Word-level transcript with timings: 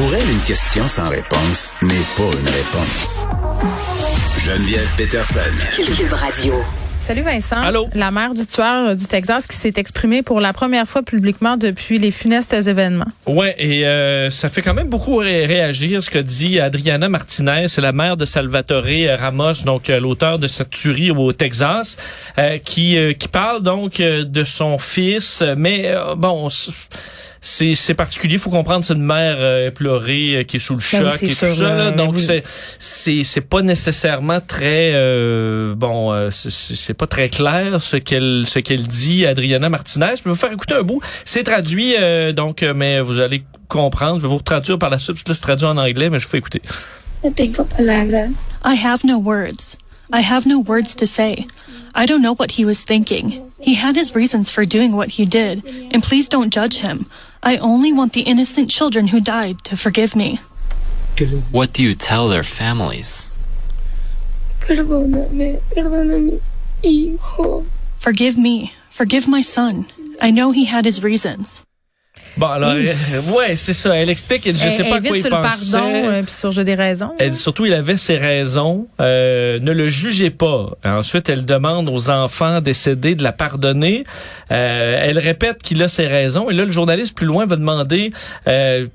Pour 0.00 0.14
elle, 0.14 0.30
une 0.30 0.40
question 0.44 0.88
sans 0.88 1.10
réponse 1.10 1.72
n'est 1.82 2.06
pas 2.16 2.32
une 2.40 2.48
réponse. 2.48 3.26
Geneviève 4.38 4.88
Peterson. 4.96 5.40
Cube 5.76 6.10
Radio. 6.14 6.54
Salut 7.00 7.20
Vincent. 7.20 7.60
Allô? 7.60 7.86
La 7.94 8.10
mère 8.10 8.32
du 8.32 8.46
tueur 8.46 8.96
du 8.96 9.04
Texas 9.04 9.46
qui 9.46 9.56
s'est 9.58 9.74
exprimée 9.76 10.22
pour 10.22 10.40
la 10.40 10.54
première 10.54 10.86
fois 10.88 11.02
publiquement 11.02 11.58
depuis 11.58 11.98
les 11.98 12.10
funestes 12.10 12.54
événements. 12.54 13.04
Ouais, 13.26 13.54
et 13.58 13.86
euh, 13.86 14.30
ça 14.30 14.48
fait 14.48 14.62
quand 14.62 14.72
même 14.72 14.88
beaucoup 14.88 15.16
ré- 15.16 15.44
réagir 15.44 16.02
ce 16.02 16.08
que 16.08 16.18
dit 16.18 16.60
Adriana 16.60 17.10
Martinez, 17.10 17.66
c'est 17.68 17.82
la 17.82 17.92
mère 17.92 18.16
de 18.16 18.24
Salvatore 18.24 18.84
Ramos, 19.18 19.64
donc 19.66 19.90
euh, 19.90 20.00
l'auteur 20.00 20.38
de 20.38 20.46
cette 20.46 20.70
tuerie 20.70 21.10
au 21.10 21.32
Texas, 21.34 21.98
euh, 22.38 22.56
qui 22.56 22.96
euh, 22.96 23.12
qui 23.12 23.28
parle 23.28 23.62
donc 23.62 24.00
euh, 24.00 24.24
de 24.24 24.44
son 24.44 24.78
fils, 24.78 25.44
mais 25.58 25.88
euh, 25.88 26.14
bon. 26.16 26.48
C'est, 27.42 27.74
c'est 27.74 27.94
particulier, 27.94 28.34
il 28.34 28.38
faut 28.38 28.50
comprendre 28.50 28.84
c'est 28.84 28.92
une 28.92 29.02
mère 29.02 29.36
euh, 29.38 29.68
éplorée 29.68 30.36
euh, 30.36 30.42
qui 30.44 30.56
est 30.56 30.60
sous 30.60 30.74
le 30.74 30.80
Ben 30.92 31.04
oui, 31.06 31.10
choc 31.12 31.22
et 31.22 31.28
tout 31.28 31.34
ça, 31.34 31.68
là. 31.68 31.84
là, 31.84 31.90
donc 31.90 32.16
oui. 32.16 32.20
c'est 32.20 32.42
c'est 32.78 33.24
c'est 33.24 33.40
pas 33.40 33.62
nécessairement 33.62 34.40
très 34.46 34.90
euh, 34.92 35.74
bon 35.74 36.12
euh, 36.12 36.30
c'est- 36.30 36.50
c'est 36.50 36.92
pas 36.92 37.06
très 37.06 37.30
clair 37.30 37.82
ce 37.82 37.96
qu'elle 37.96 38.44
ce 38.46 38.58
qu'elle 38.58 38.86
dit 38.86 39.24
Adriana 39.24 39.70
Martinez. 39.70 40.10
Je 40.18 40.24
vais 40.24 40.30
vous 40.30 40.36
faire 40.36 40.52
écouter 40.52 40.74
un 40.74 40.82
bout. 40.82 41.00
C'est 41.24 41.42
traduit 41.44 41.94
euh, 41.98 42.32
donc 42.34 42.62
euh, 42.62 42.74
mais 42.76 43.00
vous 43.00 43.20
allez 43.20 43.42
comprendre. 43.68 44.16
Je 44.18 44.26
vais 44.26 44.28
vous 44.34 44.42
traduire 44.42 44.78
par 44.78 44.90
la 44.90 44.98
suite. 44.98 45.26
là, 45.26 45.34
c'est 45.34 45.40
traduit 45.40 45.66
en 45.66 45.78
anglais, 45.78 46.10
mais 46.10 46.18
je 46.18 46.24
vous 46.26 46.30
fais 46.32 46.38
écouter. 46.38 46.60
No 47.24 47.30
tengo 47.30 47.64
palabras. 47.64 48.50
I 48.66 48.74
have 48.84 49.00
no 49.04 49.16
words. 49.18 49.78
I 50.12 50.20
have 50.22 50.46
no 50.46 50.60
words 50.66 50.94
to 50.96 51.06
say. 51.06 51.46
I 51.94 52.04
don't 52.06 52.20
know 52.20 52.34
what 52.38 52.48
he 52.58 52.64
was 52.66 52.84
thinking. 52.84 53.42
He 53.62 53.74
had 53.76 53.96
his 53.96 54.14
reasons 54.14 54.50
for 54.50 54.64
doing 54.66 54.92
what 54.92 55.08
he 55.18 55.24
did, 55.24 55.62
and 55.94 56.02
please 56.02 56.28
don't 56.28 56.52
judge 56.52 56.80
him. 56.82 57.06
I 57.42 57.56
only 57.56 57.92
want 57.92 58.12
the 58.12 58.22
innocent 58.22 58.70
children 58.70 59.08
who 59.08 59.20
died 59.20 59.64
to 59.64 59.76
forgive 59.76 60.14
me. 60.14 60.40
What 61.50 61.72
do 61.72 61.82
you 61.82 61.94
tell 61.94 62.28
their 62.28 62.42
families? 62.42 63.32
Perdóname, 64.60 65.60
perdóname, 65.74 66.40
hijo. 66.82 67.66
Forgive 67.98 68.36
me. 68.38 68.72
Forgive 68.90 69.26
my 69.26 69.40
son. 69.40 69.86
I 70.20 70.30
know 70.30 70.52
he 70.52 70.66
had 70.66 70.84
his 70.84 71.02
reasons. 71.02 71.62
Bon 72.36 72.46
alors 72.46 72.70
euh, 72.70 73.36
ouais, 73.36 73.56
c'est 73.56 73.72
ça, 73.72 73.94
elle 73.96 74.08
explique 74.08 74.46
elle 74.46 74.56
je 74.56 74.68
sais 74.68 74.84
pas 74.84 75.00
quoi 75.00 75.16
il 75.16 75.22
pensait. 75.22 75.28
le 75.28 75.30
pardon 75.30 76.08
euh, 76.08 76.22
puis 76.22 76.32
sur 76.32 76.52
j'ai 76.52 76.64
des 76.64 76.74
raisons. 76.74 77.10
Elle 77.18 77.30
dit 77.30 77.38
surtout 77.38 77.66
il 77.66 77.74
avait 77.74 77.96
ses 77.96 78.16
raisons. 78.16 78.86
Euh, 79.00 79.58
ne 79.60 79.72
le 79.72 79.88
jugez 79.88 80.30
pas. 80.30 80.70
Ensuite, 80.84 81.28
elle 81.28 81.44
demande 81.44 81.88
aux 81.88 82.10
enfants 82.10 82.60
décédés 82.60 83.14
de 83.14 83.22
la 83.22 83.32
pardonner. 83.32 84.04
Euh, 84.50 84.98
elle 85.02 85.18
répète 85.18 85.62
qu'il 85.62 85.82
a 85.82 85.88
ses 85.88 86.06
raisons. 86.06 86.50
Et 86.50 86.54
là, 86.54 86.64
le 86.64 86.72
journaliste 86.72 87.16
plus 87.16 87.26
loin 87.26 87.46
va 87.46 87.56
demander. 87.56 88.12
Euh, 88.46 88.86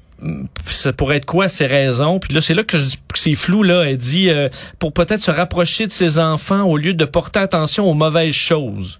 ça 0.65 0.93
pourrait 0.93 1.17
être 1.17 1.25
quoi 1.25 1.49
ces 1.49 1.65
raisons? 1.65 2.19
Puis 2.19 2.33
là, 2.33 2.41
c'est 2.41 2.53
là 2.53 2.63
que 2.63 2.77
je 2.77 2.85
dis 2.85 2.97
que 3.13 3.19
c'est 3.19 3.35
flou. 3.35 3.63
Là, 3.63 3.83
elle 3.83 3.97
dit 3.97 4.29
euh, 4.29 4.47
pour 4.79 4.93
peut-être 4.93 5.21
se 5.21 5.31
rapprocher 5.31 5.87
de 5.87 5.91
ses 5.91 6.19
enfants 6.19 6.63
au 6.63 6.77
lieu 6.77 6.93
de 6.93 7.05
porter 7.05 7.39
attention 7.39 7.85
aux 7.85 7.93
mauvaises 7.93 8.33
choses. 8.33 8.99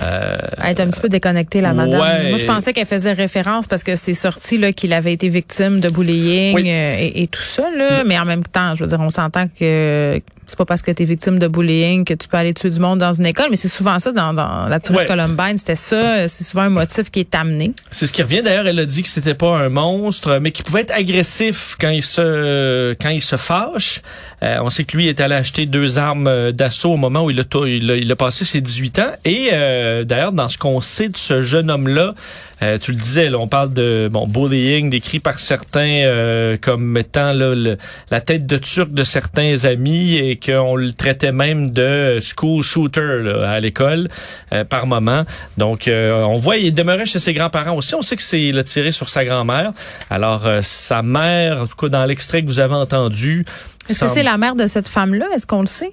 Euh, 0.00 0.36
Elle 0.62 0.70
est 0.70 0.80
un 0.80 0.88
petit 0.88 1.00
peu 1.00 1.08
déconnectée, 1.08 1.60
la 1.60 1.72
madame. 1.74 2.00
Ouais. 2.00 2.28
Moi, 2.28 2.36
je 2.36 2.44
pensais 2.46 2.72
qu'elle 2.72 2.86
faisait 2.86 3.12
référence 3.12 3.66
parce 3.66 3.82
que 3.84 3.96
c'est 3.96 4.14
sorti 4.14 4.58
là 4.58 4.72
qu'il 4.72 4.92
avait 4.92 5.12
été 5.12 5.28
victime 5.28 5.80
de 5.80 5.88
bullying 5.88 6.54
Oui. 6.54 6.64
euh, 6.68 6.96
et, 7.00 7.22
et 7.22 7.26
tout 7.26 7.42
ça. 7.42 7.64
Là. 7.76 8.04
Mais 8.04 8.18
en 8.18 8.24
même 8.24 8.44
temps, 8.44 8.74
je 8.74 8.84
veux 8.84 8.88
dire, 8.88 9.00
on 9.00 9.08
s'entend 9.10 9.46
que 9.58 10.20
c'est 10.46 10.56
pas 10.56 10.64
parce 10.64 10.80
que 10.80 10.90
tu 10.90 11.02
es 11.02 11.06
victime 11.06 11.38
de 11.38 11.46
bullying 11.46 12.04
que 12.06 12.14
tu 12.14 12.26
peux 12.26 12.38
aller 12.38 12.54
tuer 12.54 12.70
du 12.70 12.78
monde 12.80 12.98
dans 13.00 13.12
une 13.12 13.26
école. 13.26 13.48
Mais 13.50 13.56
c'est 13.56 13.68
souvent 13.68 13.98
ça 13.98 14.12
dans, 14.12 14.32
dans 14.32 14.66
la 14.68 14.80
tuerie 14.80 14.98
Ouais. 14.98 15.04
de 15.04 15.08
Columbine. 15.08 15.58
C'était 15.58 15.76
ça. 15.76 16.26
C'est 16.26 16.44
souvent 16.44 16.62
un 16.62 16.70
motif 16.70 17.10
qui 17.10 17.20
est 17.20 17.34
amené. 17.34 17.72
C'est 17.90 18.06
ce 18.06 18.12
qui 18.12 18.22
revient 18.22 18.42
d'ailleurs. 18.42 18.66
Elle 18.66 18.78
a 18.78 18.86
dit 18.86 19.02
que 19.02 19.08
c'était 19.08 19.34
pas 19.34 19.58
un 19.58 19.68
monstre, 19.68 20.38
mais 20.40 20.50
qu'il 20.52 20.64
pouvait 20.64 20.80
être 20.82 20.94
agressif 20.94 21.76
quand 21.80 21.90
il 21.90 22.02
se 22.02 22.94
quand 22.94 23.10
il 23.10 23.20
se 23.22 23.36
fâche. 23.36 24.00
Euh, 24.42 24.58
on 24.62 24.70
sait 24.70 24.84
que 24.84 24.96
lui 24.96 25.08
est 25.08 25.20
allé 25.20 25.34
acheter 25.34 25.66
deux 25.66 25.98
armes 25.98 26.28
euh, 26.28 26.52
d'assaut 26.52 26.92
au 26.92 26.96
moment 26.96 27.24
où 27.24 27.30
il 27.30 27.40
a, 27.40 27.44
il 27.66 27.90
a, 27.90 27.96
il 27.96 28.10
a 28.10 28.16
passé 28.16 28.44
ses 28.44 28.60
18 28.60 28.98
ans. 29.00 29.10
Et 29.24 29.50
euh, 29.52 29.77
d'ailleurs, 30.04 30.32
dans 30.32 30.48
ce 30.48 30.58
qu'on 30.58 30.80
sait 30.80 31.08
de 31.08 31.16
ce 31.16 31.42
jeune 31.42 31.70
homme-là, 31.70 32.14
euh, 32.62 32.76
tu 32.78 32.90
le 32.92 32.98
disais, 32.98 33.28
là, 33.30 33.38
on 33.38 33.46
parle 33.46 33.72
de 33.72 34.08
bon 34.10 34.26
bullying 34.26 34.90
décrit 34.90 35.20
par 35.20 35.38
certains 35.38 36.02
euh, 36.04 36.56
comme 36.60 36.96
étant 36.96 37.32
là, 37.32 37.54
le- 37.54 37.78
la 38.10 38.20
tête 38.20 38.46
de 38.46 38.58
turc 38.58 38.90
de 38.90 39.04
certains 39.04 39.64
amis 39.64 40.16
et 40.16 40.36
qu'on 40.36 40.74
le 40.74 40.92
traitait 40.92 41.30
même 41.32 41.70
de 41.70 42.18
school 42.20 42.62
shooter 42.62 43.22
là, 43.22 43.50
à 43.50 43.60
l'école 43.60 44.08
euh, 44.52 44.64
par 44.64 44.86
moment. 44.86 45.22
Donc, 45.56 45.86
euh, 45.86 46.22
on 46.22 46.36
voit, 46.36 46.56
il 46.56 46.74
demeurait 46.74 47.06
chez 47.06 47.18
ses 47.20 47.32
grands-parents 47.32 47.76
aussi. 47.76 47.94
On 47.94 48.02
sait 48.02 48.16
que 48.16 48.22
c'est 48.22 48.52
a 48.58 48.64
tiré 48.64 48.90
sur 48.90 49.08
sa 49.08 49.24
grand-mère. 49.24 49.70
Alors, 50.10 50.46
euh, 50.46 50.60
sa 50.62 51.02
mère, 51.02 51.62
en 51.62 51.66
tout 51.66 51.76
cas 51.76 51.88
dans 51.88 52.04
l'extrait 52.06 52.42
que 52.42 52.46
vous 52.48 52.58
avez 52.60 52.74
entendu. 52.74 53.44
Est-ce 53.88 54.00
que 54.04 54.10
c'est 54.10 54.22
la 54.24 54.36
mère 54.36 54.54
de 54.56 54.66
cette 54.66 54.88
femme-là? 54.88 55.26
Est-ce 55.34 55.46
qu'on 55.46 55.60
le 55.60 55.66
sait? 55.66 55.92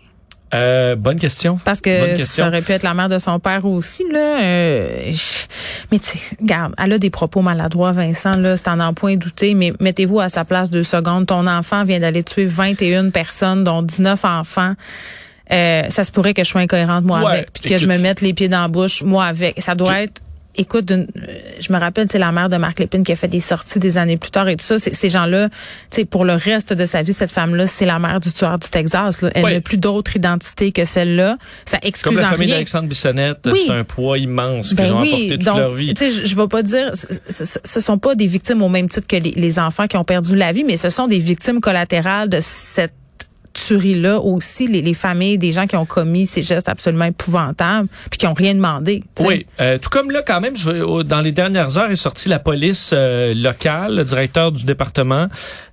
Euh, 0.53 0.95
bonne 0.95 1.19
question. 1.19 1.57
Parce 1.63 1.81
que 1.81 2.15
question. 2.15 2.43
ça 2.43 2.47
aurait 2.47 2.61
pu 2.61 2.71
être 2.71 2.83
la 2.83 2.93
mère 2.93 3.09
de 3.09 3.17
son 3.17 3.39
père 3.39 3.65
aussi, 3.65 4.05
là. 4.11 4.41
Euh, 4.41 5.11
mais 5.91 5.99
tu 5.99 6.17
sais, 6.17 6.35
regarde, 6.39 6.73
elle 6.77 6.93
a 6.93 6.97
des 6.97 7.09
propos 7.09 7.41
maladroits, 7.41 7.91
Vincent, 7.91 8.37
là, 8.37 8.55
c'est 8.55 8.67
en 8.67 8.79
en 8.79 8.93
point 8.93 9.17
douter, 9.17 9.53
mais 9.55 9.73
mettez-vous 9.79 10.19
à 10.19 10.29
sa 10.29 10.45
place 10.45 10.69
deux 10.69 10.83
secondes. 10.83 11.25
Ton 11.25 11.47
enfant 11.47 11.83
vient 11.83 11.99
d'aller 11.99 12.23
tuer 12.23 12.45
21 12.45 13.09
personnes, 13.09 13.63
dont 13.63 13.81
19 13.81 14.23
enfants. 14.23 14.73
Euh, 15.51 15.83
ça 15.89 16.03
se 16.03 16.11
pourrait 16.11 16.33
que 16.33 16.43
je 16.43 16.49
sois 16.49 16.61
incohérente, 16.61 17.03
moi, 17.05 17.21
Ouais, 17.21 17.31
avec, 17.31 17.53
puis 17.53 17.69
que 17.69 17.77
je 17.77 17.87
me 17.87 17.97
mette 17.97 18.21
les 18.21 18.33
pieds 18.33 18.49
dans 18.49 18.61
la 18.61 18.67
bouche, 18.67 19.03
moi, 19.03 19.25
avec. 19.25 19.61
Ça 19.61 19.75
doit 19.75 20.01
être... 20.03 20.21
Écoute, 20.57 20.91
je 21.59 21.73
me 21.73 21.77
rappelle, 21.79 22.07
c'est 22.09 22.19
la 22.19 22.31
mère 22.31 22.49
de 22.49 22.57
Marc 22.57 22.79
Lépine 22.79 23.03
qui 23.03 23.11
a 23.11 23.15
fait 23.15 23.27
des 23.27 23.39
sorties 23.39 23.79
des 23.79 23.97
années 23.97 24.17
plus 24.17 24.31
tard 24.31 24.47
et 24.47 24.55
tout 24.55 24.65
ça. 24.65 24.77
Ces 24.77 25.09
gens-là, 25.09 25.49
tu 25.49 25.55
sais, 25.91 26.05
pour 26.05 26.25
le 26.25 26.33
reste 26.33 26.73
de 26.73 26.85
sa 26.85 27.01
vie, 27.01 27.13
cette 27.13 27.31
femme-là, 27.31 27.67
c'est 27.67 27.85
la 27.85 27.99
mère 27.99 28.19
du 28.19 28.31
tueur 28.31 28.57
du 28.59 28.69
Texas. 28.69 29.21
là. 29.21 29.29
Elle 29.35 29.43
n'a 29.45 29.61
plus 29.61 29.77
d'autre 29.77 30.15
identité 30.15 30.71
que 30.71 30.85
celle-là. 30.85 31.37
Ça 31.65 31.77
Comme 31.79 31.87
excuse 31.89 32.19
la 32.19 32.27
en 32.27 32.31
famille 32.31 32.47
d'Alexandre 32.49 32.87
Bissonnette, 32.87 33.39
Oui. 33.45 33.63
c'est 33.65 33.73
un 33.73 33.83
poids 33.83 34.17
immense 34.17 34.73
Ben 34.73 34.83
qu'ils 34.85 34.93
ont 34.93 35.01
oui, 35.01 35.07
apporté 35.09 35.27
toute 35.37 35.43
donc, 35.45 35.57
leur 35.57 35.71
vie. 35.71 35.93
tu 35.93 36.05
sais, 36.05 36.11
je, 36.21 36.27
je 36.27 36.35
vais 36.35 36.47
pas 36.47 36.63
dire, 36.63 36.91
ce, 36.95 37.79
sont 37.79 37.97
pas 37.97 38.15
des 38.15 38.27
victimes 38.27 38.61
au 38.61 38.69
même 38.69 38.87
titre 38.89 39.07
que 39.07 39.15
les, 39.17 39.31
les 39.31 39.59
enfants 39.59 39.87
qui 39.87 39.97
ont 39.97 40.03
perdu 40.03 40.35
la 40.35 40.51
vie, 40.51 40.63
mais 40.63 40.77
ce 40.77 40.89
sont 40.89 41.07
des 41.07 41.19
victimes 41.19 41.59
collatérales 41.61 42.29
de 42.29 42.39
cette 42.41 42.93
tuerie-là 43.55 44.19
aussi, 44.19 44.67
les, 44.67 44.81
les 44.81 44.93
familles 44.93 45.37
des 45.37 45.51
gens 45.51 45.65
qui 45.67 45.75
ont 45.75 45.85
commis 45.85 46.25
ces 46.25 46.43
gestes 46.43 46.69
absolument 46.69 47.05
épouvantables, 47.05 47.87
puis 48.11 48.17
qui 48.19 48.27
ont 48.27 48.33
rien 48.33 48.53
demandé. 48.53 49.03
Oui, 49.19 49.45
euh, 49.59 49.77
tout 49.77 49.89
comme 49.89 50.11
là, 50.11 50.21
quand 50.25 50.41
même, 50.41 50.55
je, 50.55 51.01
dans 51.03 51.21
les 51.21 51.31
dernières 51.31 51.77
heures, 51.77 51.89
est 51.91 51.95
sorti 51.95 52.29
la 52.29 52.39
police 52.39 52.91
euh, 52.93 53.33
locale, 53.33 53.95
le 53.95 54.03
directeur 54.03 54.51
du 54.51 54.65
département, 54.65 55.27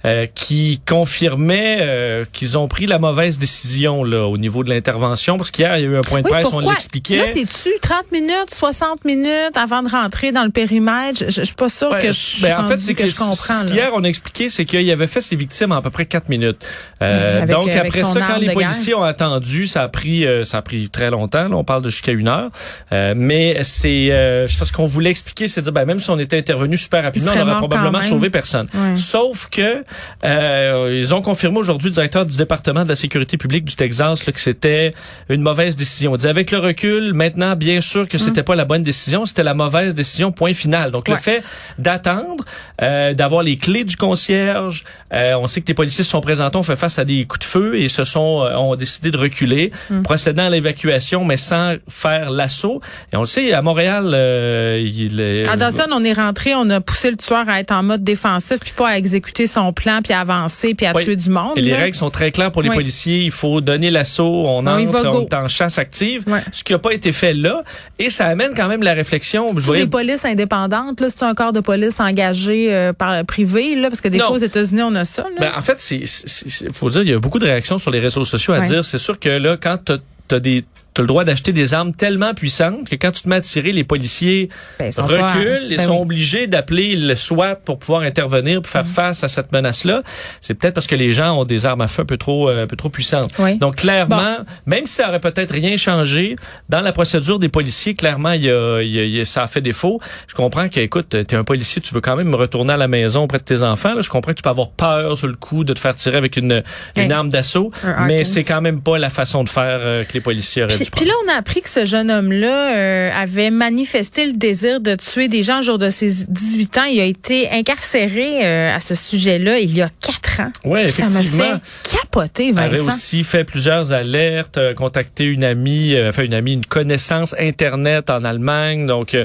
euh, 0.04 0.26
qui 0.34 0.80
confirmait 0.88 1.78
euh, 1.80 2.24
qu'ils 2.32 2.56
ont 2.56 2.68
pris 2.68 2.86
la 2.86 2.98
mauvaise 2.98 3.38
décision 3.38 4.04
là 4.04 4.26
au 4.26 4.38
niveau 4.38 4.64
de 4.64 4.70
l'intervention, 4.70 5.36
parce 5.36 5.50
qu'hier, 5.50 5.76
il 5.78 5.82
y 5.82 5.86
a 5.86 5.88
eu 5.90 5.96
un 5.96 6.00
point 6.02 6.20
de 6.20 6.24
Oui, 6.26 6.30
presse, 6.30 6.44
pourquoi? 6.44 6.64
on 6.64 6.70
l'expliquait. 6.70 7.16
Là, 7.16 7.24
c'est-tu 7.26 7.70
30 7.80 8.12
minutes, 8.12 8.50
60 8.54 9.04
minutes 9.04 9.56
avant 9.56 9.82
de 9.82 9.88
rentrer 9.90 10.32
dans 10.32 10.44
le 10.44 10.50
périmètre? 10.50 11.18
Je, 11.26 11.30
je 11.30 11.42
suis 11.44 11.54
pas 11.54 11.68
sûre 11.68 11.90
Ouais, 11.90 12.02
que 12.02 12.12
je, 12.12 12.42
ben, 12.42 12.58
en 12.58 12.66
fait, 12.68 12.78
c'est 12.78 12.94
que, 12.94 13.02
que, 13.02 13.08
je 13.08 13.16
comprends. 13.18 13.34
ce 13.34 13.64
qu'hier 13.64 13.90
on 13.94 14.04
a 14.04 14.08
expliqué, 14.08 14.48
c'est 14.48 14.64
qu'il 14.64 14.88
avait 14.90 15.06
fait 15.06 15.20
ses 15.20 15.36
victimes 15.36 15.72
en 15.72 15.76
à 15.76 15.82
peu 15.82 15.90
près 15.90 16.06
quatre 16.06 16.28
minutes. 16.28 16.64
Euh, 17.02 17.42
avec, 17.42 17.50
donc 17.56 17.71
avec 17.80 17.96
après 17.96 18.04
ça, 18.04 18.20
quand 18.20 18.38
les 18.38 18.48
de 18.48 18.52
guerre. 18.52 18.68
policiers 18.68 18.94
ont 18.94 19.02
attendu, 19.02 19.66
ça 19.66 19.82
a 19.82 19.88
pris, 19.88 20.26
euh, 20.26 20.44
ça 20.44 20.58
a 20.58 20.62
pris 20.62 20.88
très 20.88 21.10
longtemps. 21.10 21.48
là, 21.48 21.56
on 21.56 21.64
parle 21.64 21.82
de 21.82 21.90
jusqu'à 21.90 22.12
une 22.12 22.28
heure. 22.28 22.50
Euh, 22.92 23.14
mais 23.16 23.58
c'est 23.62 24.08
euh, 24.10 24.46
parce 24.58 24.70
qu'on 24.70 24.86
voulait 24.86 25.10
expliquer, 25.10 25.48
c'est 25.48 25.62
dire, 25.62 25.72
ben, 25.72 25.84
même 25.84 26.00
si 26.00 26.10
on 26.10 26.18
était 26.18 26.38
intervenu 26.38 26.76
super 26.76 27.02
rapidement, 27.02 27.32
on 27.34 27.40
aurait 27.42 27.58
probablement 27.58 28.02
sauvé 28.02 28.30
personne. 28.30 28.68
Sauf 28.94 29.48
que 29.50 29.84
euh, 30.24 30.98
ils 30.98 31.14
ont 31.14 31.22
confirmé 31.22 31.58
aujourd'hui, 31.58 31.88
le 31.88 31.94
directeur 31.94 32.26
du 32.26 32.36
département 32.36 32.84
de 32.84 32.88
la 32.88 32.96
sécurité 32.96 33.36
publique 33.36 33.64
du 33.64 33.76
Texas, 33.76 34.26
là, 34.26 34.32
que 34.32 34.40
c'était 34.40 34.94
une 35.28 35.42
mauvaise 35.42 35.76
décision. 35.76 36.14
Il 36.14 36.18
dit 36.18 36.26
avec 36.26 36.50
le 36.50 36.58
recul, 36.58 37.12
maintenant, 37.14 37.56
bien 37.56 37.80
sûr 37.80 38.08
que 38.08 38.18
c'était 38.18 38.42
pas 38.42 38.54
la 38.54 38.64
bonne 38.64 38.82
décision, 38.82 39.26
c'était 39.26 39.42
la 39.42 39.54
mauvaise 39.54 39.94
décision. 39.94 40.32
Point 40.32 40.54
final. 40.54 40.90
Donc 40.90 41.08
le 41.08 41.16
fait 41.16 41.42
d'attendre, 41.78 42.44
euh, 42.80 43.14
d'avoir 43.14 43.42
les 43.42 43.56
clés 43.56 43.84
du 43.84 43.96
concierge, 43.96 44.84
euh, 45.12 45.34
on 45.34 45.46
sait 45.46 45.60
que 45.60 45.68
les 45.68 45.74
policiers 45.74 46.04
se 46.04 46.10
sont 46.10 46.20
présentés, 46.20 46.56
ont 46.56 46.62
fait 46.62 46.76
face 46.76 46.98
à 46.98 47.04
des 47.04 47.24
coups 47.24 47.40
de 47.40 47.44
feu 47.44 47.61
et 47.74 47.88
se 47.88 48.04
sont 48.04 48.42
euh, 48.44 48.54
ont 48.56 48.74
décidé 48.76 49.10
de 49.10 49.16
reculer, 49.16 49.70
procédant 50.04 50.44
à 50.46 50.50
l'évacuation, 50.50 51.24
mais 51.24 51.36
sans 51.36 51.76
faire 51.88 52.30
l'assaut. 52.30 52.80
Et 53.12 53.16
on 53.16 53.20
le 53.20 53.26
sait, 53.26 53.52
à 53.52 53.62
Montréal, 53.62 54.10
euh, 54.14 54.82
il 54.84 55.20
est 55.20 55.46
À 55.48 55.56
Dawson, 55.56 55.86
on 55.92 56.04
est 56.04 56.12
rentré, 56.12 56.54
on 56.54 56.68
a 56.70 56.80
poussé 56.80 57.10
le 57.10 57.16
tueur 57.16 57.48
à 57.48 57.60
être 57.60 57.72
en 57.72 57.82
mode 57.82 58.04
défensif, 58.04 58.58
puis 58.60 58.72
pas 58.76 58.88
à 58.90 58.96
exécuter 58.98 59.46
son 59.46 59.72
plan, 59.72 60.00
puis 60.02 60.12
à 60.12 60.20
avancer, 60.20 60.74
puis 60.74 60.86
à 60.86 60.92
Oui. 60.94 61.04
tuer 61.04 61.16
du 61.16 61.30
monde. 61.30 61.52
Et 61.56 61.60
les 61.60 61.70
là. 61.72 61.78
règles 61.78 61.96
sont 61.96 62.10
très 62.10 62.30
claires 62.30 62.52
pour 62.52 62.62
les 62.62 62.68
Oui. 62.70 62.74
policiers. 62.76 63.20
Il 63.22 63.30
faut 63.30 63.60
donner 63.60 63.90
l'assaut, 63.90 64.44
on 64.46 64.62
On 64.62 64.66
entre, 64.66 65.06
on 65.06 65.22
est 65.22 65.34
en 65.34 65.48
chasse 65.48 65.78
active. 65.78 66.24
Ce 66.52 66.62
qui 66.62 66.72
n'a 66.72 66.78
pas 66.78 66.92
été 66.92 67.12
fait 67.12 67.34
là. 67.34 67.62
Et 67.98 68.10
ça 68.10 68.26
amène 68.26 68.52
quand 68.56 68.68
même 68.68 68.82
la 68.82 68.92
réflexion. 68.94 69.48
Je 69.48 69.54
C'est 69.60 69.66
voyais- 69.66 69.84
des 69.84 69.90
polices 69.90 70.24
indépendantes, 70.24 71.00
là, 71.00 71.08
c'est 71.10 71.24
un 71.24 71.34
corps 71.34 71.52
de 71.52 71.60
police 71.60 72.00
engagé 72.00 72.72
euh, 72.72 72.92
par 72.92 73.16
le 73.16 73.24
privé, 73.24 73.74
là, 73.74 73.88
parce 73.88 74.00
que 74.00 74.08
des 74.08 74.18
Non. 74.18 74.26
fois 74.28 74.36
aux 74.36 74.38
États-Unis 74.38 74.82
on 74.82 74.94
a 74.94 75.04
ça. 75.04 75.22
Là. 75.22 75.28
Ben, 75.40 75.52
en 75.56 75.60
fait, 75.60 75.80
c'est- 75.80 76.72
faut 76.72 76.90
dire, 76.90 77.02
il 77.02 77.08
y 77.08 77.12
a 77.12 77.18
beaucoup 77.18 77.38
de 77.38 77.46
réactions 77.52 77.78
sur 77.78 77.90
les 77.90 78.00
réseaux 78.00 78.24
sociaux 78.24 78.54
à 78.54 78.60
Ouais. 78.60 78.66
dire. 78.66 78.84
C'est 78.84 78.98
sûr 78.98 79.18
que 79.18 79.28
là, 79.28 79.56
quand 79.60 79.78
t'as 79.84 79.98
as 80.36 80.40
des 80.40 80.64
tu 80.94 81.00
as 81.00 81.02
le 81.02 81.08
droit 81.08 81.24
d'acheter 81.24 81.52
des 81.52 81.74
armes 81.74 81.94
tellement 81.94 82.34
puissantes 82.34 82.88
que 82.88 82.96
quand 82.96 83.10
tu 83.12 83.22
te 83.22 83.28
mets 83.28 83.36
à 83.36 83.40
tirer, 83.40 83.72
les 83.72 83.84
policiers 83.84 84.48
Ben, 84.78 84.86
ils 84.88 84.92
sont 84.92 85.06
pas- 85.06 85.28
reculent 85.28 85.72
et 85.72 85.76
ben 85.76 85.82
sont 85.86 85.94
oui. 85.96 86.02
obligés 86.02 86.46
d'appeler 86.46 86.96
le 86.96 87.14
SWAT 87.14 87.56
pour 87.56 87.78
pouvoir 87.78 88.02
intervenir 88.02 88.60
pour 88.60 88.68
Mm. 88.68 88.72
faire 88.72 88.86
face 88.86 89.24
à 89.24 89.28
cette 89.28 89.52
menace-là. 89.52 90.02
C'est 90.40 90.54
peut-être 90.54 90.74
parce 90.74 90.86
que 90.86 90.94
les 90.94 91.10
gens 91.12 91.38
ont 91.38 91.44
des 91.44 91.64
armes 91.66 91.80
à 91.80 91.88
feu 91.88 92.02
un 92.02 92.06
peu 92.06 92.16
trop, 92.16 92.48
euh, 92.48 92.64
un 92.64 92.66
peu 92.66 92.76
trop 92.76 92.88
puissantes. 92.90 93.30
Oui. 93.38 93.56
Donc 93.58 93.76
clairement, 93.76 94.38
même 94.66 94.86
si 94.86 94.94
ça 94.94 95.08
aurait 95.08 95.20
peut-être 95.20 95.52
rien 95.52 95.76
changé 95.76 96.36
dans 96.68 96.80
la 96.80 96.92
procédure 96.92 97.38
des 97.38 97.48
policiers, 97.48 97.94
clairement, 97.94 98.32
il 98.32 98.42
y 98.44 98.50
a, 98.50 98.82
il 98.82 98.90
y 98.90 98.98
a- 99.00 99.04
y 99.06 99.20
a- 99.20 99.24
ça 99.24 99.42
a 99.42 99.46
fait 99.46 99.60
défaut. 99.60 100.00
Je 100.28 100.34
comprends 100.34 100.68
que, 100.68 100.80
écoute, 100.80 101.08
t'es 101.26 101.34
un 101.36 101.44
policier, 101.44 101.80
tu 101.80 101.94
veux 101.94 102.00
quand 102.00 102.16
même 102.16 102.34
retourner 102.34 102.74
à 102.74 102.76
la 102.76 102.88
maison 102.88 103.22
auprès 103.24 103.38
de 103.38 103.44
tes 103.44 103.62
enfants. 103.62 103.94
là. 103.94 104.00
Je 104.02 104.10
comprends 104.10 104.32
que 104.32 104.36
tu 104.36 104.42
peux 104.42 104.50
avoir 104.50 104.70
peur 104.70 105.16
sur 105.18 105.26
le 105.28 105.34
coup 105.34 105.64
de 105.64 105.72
te 105.72 105.78
faire 105.78 105.94
tirer 105.94 106.16
avec 106.16 106.36
une, 106.36 106.62
une 106.96 107.12
arme 107.12 107.28
d'assaut, 107.30 107.70
mais 108.06 108.24
c'est 108.24 108.44
quand 108.44 108.60
même 108.60 108.80
pas 108.80 108.98
la 108.98 109.10
façon 109.10 109.42
de 109.44 109.48
faire 109.48 109.78
euh, 109.82 110.04
que 110.04 110.12
les 110.14 110.20
policiers 110.20 110.64
auraient 110.64 110.81
Puis, 110.82 110.90
puis 110.90 111.04
là, 111.06 111.14
on 111.24 111.30
a 111.32 111.34
appris 111.36 111.62
que 111.62 111.68
ce 111.68 111.84
jeune 111.84 112.10
homme-là 112.10 112.74
euh, 112.76 113.10
avait 113.16 113.50
manifesté 113.50 114.26
le 114.26 114.32
désir 114.32 114.80
de 114.80 114.94
tuer 114.96 115.28
des 115.28 115.42
gens 115.42 115.60
au 115.60 115.62
jour 115.62 115.78
de 115.78 115.90
ses 115.90 116.24
18 116.28 116.78
ans. 116.78 116.84
Il 116.84 117.00
a 117.00 117.04
été 117.04 117.50
incarcéré 117.50 118.44
euh, 118.46 118.74
à 118.74 118.80
ce 118.80 118.94
sujet-là 118.94 119.58
il 119.58 119.74
y 119.76 119.82
a 119.82 119.88
quatre 120.00 120.40
ans. 120.40 120.50
Ouais, 120.64 120.88
Ça 120.88 121.04
me 121.04 121.10
effectivement. 121.10 121.44
fait 121.62 121.96
capoter, 121.98 122.48
avait 122.56 122.76
Vincent. 122.76 122.88
aussi 122.88 123.24
fait 123.24 123.44
plusieurs 123.44 123.92
alertes, 123.92 124.58
euh, 124.58 124.74
contacté 124.74 125.24
une 125.24 125.44
amie, 125.44 125.94
enfin 126.08 126.22
une 126.24 126.34
amie, 126.34 126.54
une 126.54 126.66
connaissance 126.66 127.34
internet 127.38 128.10
en 128.10 128.24
Allemagne, 128.24 128.86
donc 128.86 129.16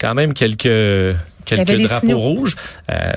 quand 0.00 0.14
même 0.14 0.34
quelques 0.34 1.16
quelques 1.56 1.82
drapeaux 1.88 2.00
signaux. 2.06 2.18
rouges. 2.18 2.56
Euh, 2.90 3.12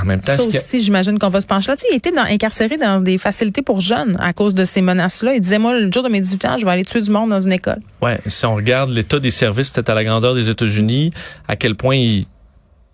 en 0.00 0.04
même 0.04 0.20
temps, 0.20 0.32
Ça 0.36 0.44
aussi, 0.46 0.80
j'imagine 0.82 1.18
qu'on 1.18 1.28
va 1.28 1.40
se 1.40 1.46
pencher 1.46 1.70
là-dessus. 1.70 1.86
Il 1.92 1.96
était 1.96 2.12
dans- 2.12 2.22
incarcéré 2.22 2.76
dans 2.76 3.00
des 3.00 3.18
facilités 3.18 3.62
pour 3.62 3.80
jeunes 3.80 4.16
à 4.20 4.32
cause 4.32 4.54
de 4.54 4.64
ces 4.64 4.80
menaces-là. 4.82 5.34
Il 5.34 5.40
disait, 5.40 5.58
moi, 5.58 5.78
le 5.78 5.90
jour 5.92 6.02
de 6.02 6.08
mes 6.08 6.20
18 6.20 6.44
ans, 6.44 6.58
je 6.58 6.64
vais 6.64 6.70
aller 6.70 6.84
tuer 6.84 7.00
du 7.00 7.10
monde 7.10 7.30
dans 7.30 7.40
une 7.40 7.52
école. 7.52 7.80
ouais, 8.02 8.20
si 8.26 8.44
on 8.46 8.54
regarde 8.54 8.90
l'état 8.90 9.18
des 9.20 9.30
services 9.30 9.70
peut-être 9.70 9.90
à 9.90 9.94
la 9.94 10.04
grandeur 10.04 10.34
des 10.34 10.50
États-Unis, 10.50 11.12
à 11.48 11.56
quel 11.56 11.74
point 11.74 11.96
ils 11.96 12.24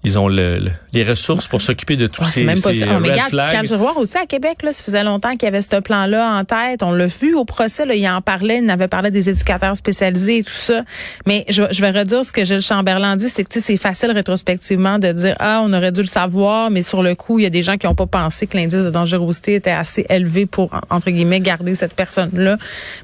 ils 0.05 0.19
ont 0.19 0.29
le, 0.29 0.59
le- 0.59 0.71
les 0.93 1.03
ressources 1.03 1.49
pour 1.49 1.61
s'occuper 1.63 1.97
de 1.97 2.07
tous 2.07 2.23
ces, 2.25 2.45
même 2.45 2.61
pas 2.61 2.73
ces. 2.73 2.85
Oh, 2.85 2.87
mais 3.01 3.09
red 3.09 3.11
regarde, 3.13 3.31
flags. 3.31 3.53
Carl 3.53 3.67
Giroir 3.67 3.97
aussi 3.97 4.17
à 4.17 4.27
Québec, 4.27 4.59
là, 4.63 4.73
ça 4.73 4.83
faisait 4.83 5.03
longtemps 5.03 5.33
qu'il 5.33 5.43
y 5.45 5.47
avait 5.47 5.63
ce 5.63 5.81
plan-là 5.81 6.37
en 6.39 6.45
tête. 6.45 6.83
On 6.83 6.93
l'a 6.93 7.07
vu 7.07 7.35
au 7.35 7.45
procès, 7.45 7.85
là, 7.87 7.95
il 7.95 8.07
en 8.09 8.21
parlait, 8.21 8.59
il 8.63 8.67
en 8.67 8.75
avait 8.75 8.89
parlé 8.89 9.11
des 9.11 9.29
éducateurs 9.29 9.77
spécialisés 9.77 10.39
et 10.39 10.43
tout 10.45 10.51
ça. 10.53 10.83
Mais 11.27 11.45
je, 11.49 11.63
je 11.71 11.81
vais 11.81 11.91
redire 11.91 12.25
ce 12.25 12.33
que 12.33 12.45
Gilles 12.45 12.61
Chamberlain 12.61 13.17
dit, 13.17 13.29
c'est 13.29 13.45
que 13.45 13.61
c'est 13.61 13.77
facile 13.77 14.11
rétrospectivement 14.13 14.99
de 14.99 15.11
dire 15.13 15.37
ah 15.41 15.63
on 15.65 15.73
aurait 15.73 15.93
dû 15.93 16.01
le 16.03 16.07
savoir, 16.07 16.71
mais 16.71 16.83
sur 16.83 17.03
le 17.03 17.15
coup 17.15 17.39
il 17.39 17.43
y 17.43 17.47
a 17.47 17.51
des 17.51 17.63
gens 17.63 17.77
qui 17.77 17.87
n'ont 17.87 17.95
pas 17.95 18.07
pensé 18.07 18.47
que 18.47 18.57
l'indice 18.57 18.85
de 18.85 18.91
dangerosité 18.91 19.55
était 19.55 19.71
assez 19.71 20.07
élevé 20.11 20.47
pour 20.47 20.79
entre 20.91 21.11
guillemets 21.11 21.41
garder 21.41 21.75
cette 21.75 21.95
personne-là. 21.95 22.57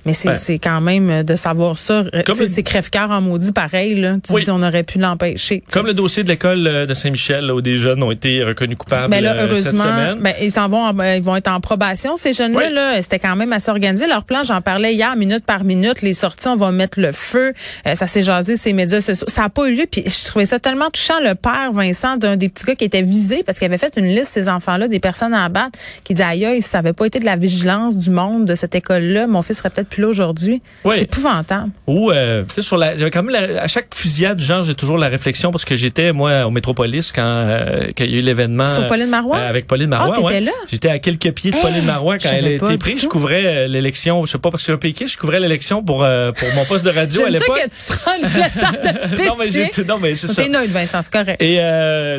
Mais 0.07 0.13
c'est 0.13 0.35
c'est 0.35 0.59
quand 0.59 0.81
même 0.81 1.23
de 1.23 1.35
savoir 1.37 1.79
ça. 1.79 2.03
Le- 2.13 2.47
c'est 2.47 2.63
crève-cœur 2.63 3.11
en 3.11 3.21
maudit 3.21 3.53
pareil. 3.53 3.95
Là. 3.97 4.17
Tu 4.25 4.33
Oui. 4.33 4.43
dis 4.43 4.51
on 4.51 4.63
aurait 4.63 4.83
pu 4.85 4.99
l'empêcher. 4.99 5.63
Comme 5.73 5.87
le 5.87 5.95
dossier 5.95 6.23
de 6.25 6.29
l'école 6.29 6.67
euh, 6.67 6.87
de 6.91 6.95
Saint-Michel, 6.95 7.47
là, 7.47 7.55
où 7.55 7.61
des 7.63 7.79
jeunes 7.79 8.03
ont 8.03 8.11
été 8.11 8.43
reconnus 8.45 8.77
coupables 8.77 9.09
Ben 9.11 9.23
là, 9.23 9.33
euh, 9.35 9.55
cette 9.55 9.67
heureusement, 9.69 9.85
semaine. 9.85 10.19
ben, 10.21 10.35
ils 10.43 10.51
s'en 10.51 10.69
vont, 10.69 10.85
en- 10.85 10.93
ben, 10.93 11.17
ils 11.17 11.23
vont 11.23 11.37
être 11.37 11.49
en 11.49 11.61
probation 11.61 12.17
ces 12.17 12.33
jeunes-là. 12.33 12.67
Oui. 12.69 12.73
Là, 12.75 13.01
c'était 13.03 13.19
quand 13.19 13.37
même 13.37 13.53
assez 13.53 13.71
organisé 13.71 14.07
leur 14.07 14.25
plan. 14.25 14.43
J'en 14.45 14.61
parlais 14.61 14.95
hier, 14.95 15.17
minute 15.17 15.45
par 15.45 15.65
minute. 15.65 16.03
Les 16.03 16.13
sorties, 16.15 16.49
on 16.49 16.57
va 16.57 16.71
mettre 16.73 17.01
le 17.01 17.13
feu. 17.13 17.53
Euh, 17.89 17.95
ça 17.95 18.07
s'est 18.07 18.23
jasé 18.23 18.57
ces 18.57 18.73
médias 18.73 19.01
sociaux. 19.01 19.27
Ça 19.29 19.43
n'a 19.43 19.49
pas 19.49 19.67
eu 19.69 19.75
lieu. 19.75 19.87
Puis 19.91 20.03
je 20.07 20.25
trouvais 20.27 20.47
ça 20.47 20.59
tellement 20.59 20.91
touchant. 20.91 21.21
Le 21.23 21.35
père 21.35 21.73
Vincent 21.73 22.17
d'un 22.17 22.37
des 22.37 22.49
petits 22.49 22.65
gars 22.65 22.75
qui 22.75 22.85
était 22.85 23.03
visé 23.03 23.43
parce 23.45 23.59
qu'il 23.59 23.67
avait 23.67 23.79
fait 23.79 23.93
une 23.97 24.07
liste 24.15 24.33
ces 24.33 24.49
enfants-là 24.49 24.89
des 24.89 25.01
personnes 25.01 25.33
à 25.35 25.45
abattre, 25.45 25.79
qui 26.05 26.15
disait 26.15 26.25
aïe, 26.25 26.63
ça 26.63 26.79
avait 26.79 26.93
pas 26.93 27.07
été 27.07 27.19
de 27.21 27.25
la 27.25 27.37
vigilance 27.37 27.97
du 27.97 28.11
monde 28.11 28.45
de 28.47 28.55
cette 28.55 28.75
école-là, 28.75 29.27
mon 29.27 29.43
fils 29.43 29.59
serait 29.59 29.71
peut-être 29.71 29.89
plus 29.89 30.03
là 30.03 30.09
aujourd'hui. 30.09 30.61
Oui. 30.85 30.95
C'est 30.99 31.03
épouvantable. 31.05 31.71
Ou, 31.87 32.11
euh, 32.11 32.43
tu 32.49 32.55
sais, 32.57 32.63
sur 32.63 32.77
la, 32.77 32.97
j'avais 32.97 33.11
quand 33.11 33.23
même 33.23 33.33
la- 33.33 33.63
à 33.63 33.69
chaque 33.69 33.95
fusillade 33.95 34.39
du 34.39 34.45
genre, 34.45 34.63
j'ai 34.63 34.75
toujours 34.75 34.99
la 34.99 35.09
réflexion 35.09 35.51
parce 35.53 35.65
que 35.65 35.77
j'étais 35.77 36.13
moi 36.13 36.47
au 36.47 36.51
Quand, 37.15 37.23
euh, 37.25 37.87
y 37.99 38.03
a 38.03 38.07
eu 38.07 38.21
l'événement 38.21 38.67
Sur 38.67 38.87
Pauline 38.87 39.09
Marois? 39.11 39.37
euh, 39.39 39.49
avec 39.49 39.67
Pauline 39.67 39.89
Marois. 39.89 40.15
Ah, 40.17 40.17
t'étais 40.21 40.27
ouais. 40.35 40.41
là? 40.41 40.53
J'étais 40.71 40.89
à 40.89 40.99
quelques 40.99 41.33
pieds 41.33 41.51
de 41.51 41.57
Hey, 41.57 41.63
Pauline 41.63 41.85
Marois 41.85 42.19
quand 42.19 42.31
elle 42.33 42.55
a 42.57 42.59
pas 42.59 42.67
été 42.67 42.79
prise. 42.79 43.03
Je 43.03 43.09
couvrais 43.09 43.45
euh, 43.47 43.67
l'élection, 43.69 44.25
je 44.27 44.33
sais 44.33 44.39
pas 44.39 44.51
parce 44.51 44.63
que 44.63 44.73
je 44.73 44.73
suis 44.73 44.73
un 44.73 44.79
péquiste, 44.79 45.15
je 45.15 45.19
couvrais 45.19 45.41
l'élection 45.41 45.83
pour 45.83 46.05
euh, 46.05 46.33
pour 46.33 46.49
mon 46.55 46.65
poste 46.65 46.85
de 46.85 46.91
radio 46.91 47.25
à 47.27 47.29
l'époque. 47.31 47.57
que 47.57 47.69
tu 47.71 47.99
prends 47.99 48.17
le 48.17 48.61
temps 48.61 49.17
de 49.17 49.25
non 49.29 49.35
mais 49.39 49.51
j'ai- 49.51 49.85
non 49.85 49.99
mais 49.99 50.15
c'est 50.15 50.27
ça. 50.27 50.43
T'es 50.43 50.49
neutre, 50.49 50.71
Vincent, 50.73 51.03
c'est 51.03 51.13
correct. 51.13 51.41
Et 51.43 51.61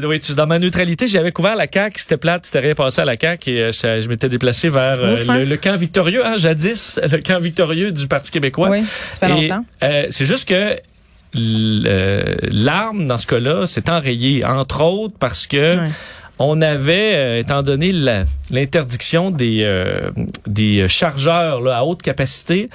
oui, 0.06 0.20
tu- 0.20 0.34
dans 0.34 0.48
ma 0.48 0.60
neutralité, 0.60 1.08
j'avais 1.08 1.32
couvert 1.32 1.56
la 1.56 1.68
CAQ, 1.72 2.00
c'était 2.00 2.18
plate, 2.18 2.46
c'était 2.46 2.60
rien 2.60 2.76
passé 2.76 3.02
à 3.02 3.06
la 3.06 3.16
CAQ 3.20 3.50
et 3.52 3.72
je, 3.72 4.02
je 4.02 4.08
m'étais 4.10 4.30
déplacé 4.30 4.70
vers 4.70 4.98
le, 4.98 5.46
le 5.46 5.58
camp 5.58 5.76
victorieux, 5.76 6.26
hein, 6.26 6.36
jadis, 6.38 7.00
le 7.12 7.18
camp 7.20 7.40
victorieux 7.40 7.92
du 7.92 8.08
Parti 8.08 8.32
québécois. 8.32 8.70
Oui, 8.70 8.82
fait 8.84 9.26
Et, 9.26 9.48
longtemps. 9.48 9.66
c'est 10.10 10.26
juste 10.26 10.48
que 10.48 10.76
l'arme, 11.34 13.06
dans 13.06 13.18
ce 13.18 13.28
cas-là, 13.28 13.68
s'est 13.68 13.90
enrayée, 13.90 14.44
entre 14.46 14.82
autres 14.84 15.16
parce 15.20 15.48
que 15.48 15.78
on 16.40 16.60
avait, 16.62 17.12
euh, 17.16 17.40
étant 17.40 17.62
donné 17.62 17.92
l'interdiction 18.50 19.30
des, 19.30 19.60
euh, 19.62 20.10
des 20.48 20.88
chargeurs 20.88 21.62
là, 21.62 21.78
à 21.78 21.84
haute 21.84 22.02
capacité, 22.02 22.68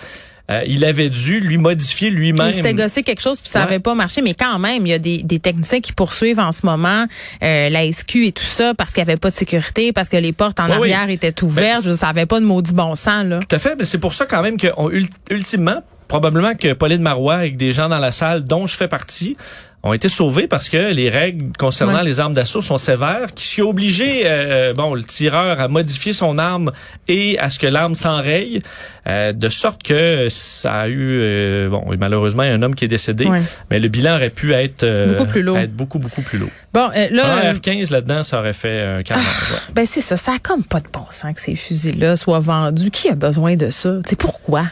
euh, 0.48 0.62
il 0.68 0.84
avait 0.84 1.08
dû 1.10 1.40
lui 1.40 1.58
modifier 1.58 2.08
lui-même. 2.08 2.46
Il 2.46 2.54
s'était 2.54 2.74
gossé 2.74 3.02
quelque 3.02 3.20
chose 3.20 3.40
puis 3.40 3.50
ça 3.50 3.62
Ouais. 3.62 3.66
avait 3.66 3.78
pas 3.80 3.96
marché, 3.96 4.22
mais 4.22 4.34
quand 4.34 4.60
même, 4.60 4.86
il 4.86 4.90
y 4.90 4.92
a 4.92 5.00
des, 5.00 5.18
des 5.24 5.40
techniciens 5.40 5.80
qui 5.80 5.92
poursuivent 5.92 6.38
en 6.38 6.52
ce 6.52 6.64
moment 6.64 7.06
euh, 7.42 7.68
la 7.68 7.90
SQ 7.92 8.26
et 8.26 8.30
tout 8.32 8.44
ça 8.44 8.72
parce 8.72 8.92
qu'il 8.92 9.00
y 9.00 9.02
avait 9.10 9.16
pas 9.16 9.30
de 9.30 9.34
sécurité, 9.34 9.92
parce 9.92 10.08
que 10.08 10.16
les 10.16 10.32
portes 10.32 10.60
en 10.60 10.66
oui. 10.68 10.92
arrière 10.92 11.10
étaient 11.10 11.42
ouvertes. 11.42 11.84
Ben, 11.84 11.96
Je 12.00 12.06
avait 12.06 12.26
pas 12.26 12.38
de 12.38 12.44
maudit 12.44 12.72
bon 12.72 12.94
sens 12.94 13.24
là. 13.26 13.40
Tout 13.40 13.56
à 13.56 13.58
fait, 13.58 13.74
mais 13.76 13.84
c'est 13.84 13.98
pour 13.98 14.14
ça 14.14 14.26
quand 14.26 14.42
même 14.42 14.56
que 14.58 14.68
on- 14.76 14.90
ul- 14.90 15.08
ultimement, 15.30 15.82
probablement 16.08 16.54
que 16.54 16.72
Pauline 16.72 17.02
Marois, 17.02 17.34
avec 17.36 17.56
des 17.56 17.72
gens 17.72 17.88
dans 17.88 17.98
la 17.98 18.12
salle 18.12 18.44
dont 18.44 18.66
je 18.66 18.76
fais 18.76 18.88
partie, 18.88 19.36
ont 19.82 19.92
été 19.92 20.08
sauvés 20.08 20.48
parce 20.48 20.68
que 20.68 20.92
les 20.92 21.08
règles 21.08 21.52
concernant 21.58 21.98
Ouais. 21.98 22.04
les 22.04 22.18
armes 22.18 22.34
d'assaut 22.34 22.60
sont 22.60 22.78
sévères, 22.78 23.32
qui 23.36 23.60
a 23.60 23.64
obligé 23.64 24.22
euh, 24.24 24.74
bon 24.74 24.94
le 24.94 25.04
tireur 25.04 25.60
à 25.60 25.68
modifier 25.68 26.12
son 26.12 26.38
arme 26.38 26.72
et 27.06 27.38
à 27.38 27.50
ce 27.50 27.60
que 27.60 27.68
l'arme 27.68 27.94
s'enraye, 27.94 28.58
euh, 29.06 29.32
de 29.32 29.48
sorte 29.48 29.84
que 29.84 30.26
ça 30.28 30.72
a 30.80 30.88
eu 30.88 31.20
euh, 31.20 31.68
bon 31.68 31.84
malheureusement 32.00 32.42
il 32.42 32.48
y 32.48 32.50
a 32.50 32.54
un 32.54 32.62
homme 32.62 32.74
qui 32.74 32.84
est 32.84 32.88
décédé, 32.88 33.26
Ouais. 33.26 33.40
mais 33.70 33.78
le 33.78 33.86
bilan 33.86 34.16
aurait 34.16 34.30
pu 34.30 34.52
être 34.54 34.82
euh, 34.82 35.06
Beaucoup 35.16 35.30
plus 35.30 35.42
lourd. 35.44 35.58
être 35.58 35.76
beaucoup 35.76 36.00
beaucoup 36.00 36.22
plus 36.22 36.38
lourd. 36.40 36.50
Bon, 36.74 36.90
euh, 36.96 37.06
là, 37.12 37.34
Un 37.36 37.44
euh, 37.44 37.52
R15 37.52 37.92
là-dedans, 37.92 38.24
ça 38.24 38.40
aurait 38.40 38.52
fait 38.54 38.80
un 38.82 39.02
carnage. 39.04 39.24
ouais. 39.52 39.72
ben 39.72 39.86
c'est 39.86 40.00
ça, 40.00 40.16
ça 40.16 40.32
a 40.32 40.38
comme 40.40 40.64
pas 40.64 40.80
de 40.80 40.88
bon 40.92 41.06
sens 41.10 41.32
que 41.32 41.40
ces 41.40 41.54
fusils-là 41.54 42.16
soient 42.16 42.40
vendus. 42.40 42.90
Qui 42.90 43.08
a 43.10 43.14
besoin 43.14 43.54
de 43.54 43.70
ça? 43.70 43.98
C'est 44.04 44.18
pourquoi? 44.18 44.64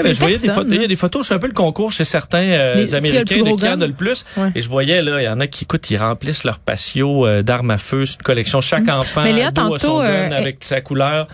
C'est 0.00 0.08
mais 0.08 0.14
je 0.14 0.20
voyais 0.20 0.38
des 0.38 0.48
photos. 0.48 0.66
Il 0.68 0.74
y 0.74 0.78
là. 0.78 0.84
a 0.84 0.88
des 0.88 0.96
photos. 0.96 1.26
C'est 1.26 1.34
un 1.34 1.38
peu 1.38 1.46
le 1.48 1.52
concours 1.52 1.92
chez 1.92 2.04
certains 2.04 2.38
euh, 2.44 2.74
Les- 2.76 2.94
Américains 2.94 3.42
de 3.42 3.56
qui 3.56 3.68
en 3.68 3.80
a 3.80 3.86
le 3.86 3.92
plus. 3.92 4.24
Ouais. 4.36 4.48
Et 4.54 4.62
je 4.62 4.68
voyais 4.68 5.02
là, 5.02 5.20
il 5.20 5.24
y 5.24 5.28
en 5.28 5.40
a 5.40 5.46
qui, 5.46 5.64
écoute, 5.64 5.90
ils 5.90 5.96
remplissent 5.96 6.44
leur 6.44 6.58
patio 6.58 7.26
euh, 7.26 7.42
d'armes 7.42 7.70
à 7.70 7.78
feu. 7.78 8.04
C'est 8.04 8.16
une 8.16 8.22
collection. 8.22 8.60
Chaque 8.60 8.88
enfant 8.88 9.20
Mm. 9.22 9.24
Mais 9.24 9.32
Léa, 9.32 9.48
a 9.54 9.78
son 9.78 9.98
gun 9.98 10.04
euh, 10.04 10.30
avec 10.30 10.64
sa 10.64 10.80
couleur. 10.80 11.26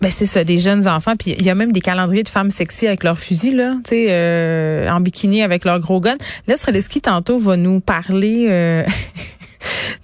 Ben 0.00 0.10
c'est 0.10 0.26
ça, 0.26 0.44
des 0.44 0.58
jeunes 0.58 0.86
enfants. 0.86 1.14
Puis 1.16 1.34
il 1.38 1.44
y 1.46 1.50
a 1.50 1.54
même 1.54 1.72
des 1.72 1.80
calendriers 1.80 2.24
de 2.24 2.28
femmes 2.28 2.50
sexy 2.50 2.86
avec 2.86 3.04
leurs 3.04 3.18
fusils 3.18 3.56
là, 3.56 3.74
tu 3.84 3.90
sais, 3.90 4.06
euh, 4.10 4.88
en 4.90 5.00
bikini 5.00 5.40
avec 5.42 5.64
leur 5.64 5.78
gros 5.78 6.00
gun. 6.00 6.16
Les 6.46 6.56
Streliski 6.56 7.00
tantôt 7.00 7.38
va 7.38 7.56
nous 7.56 7.80
parler 7.80 8.46
euh, 8.50 8.82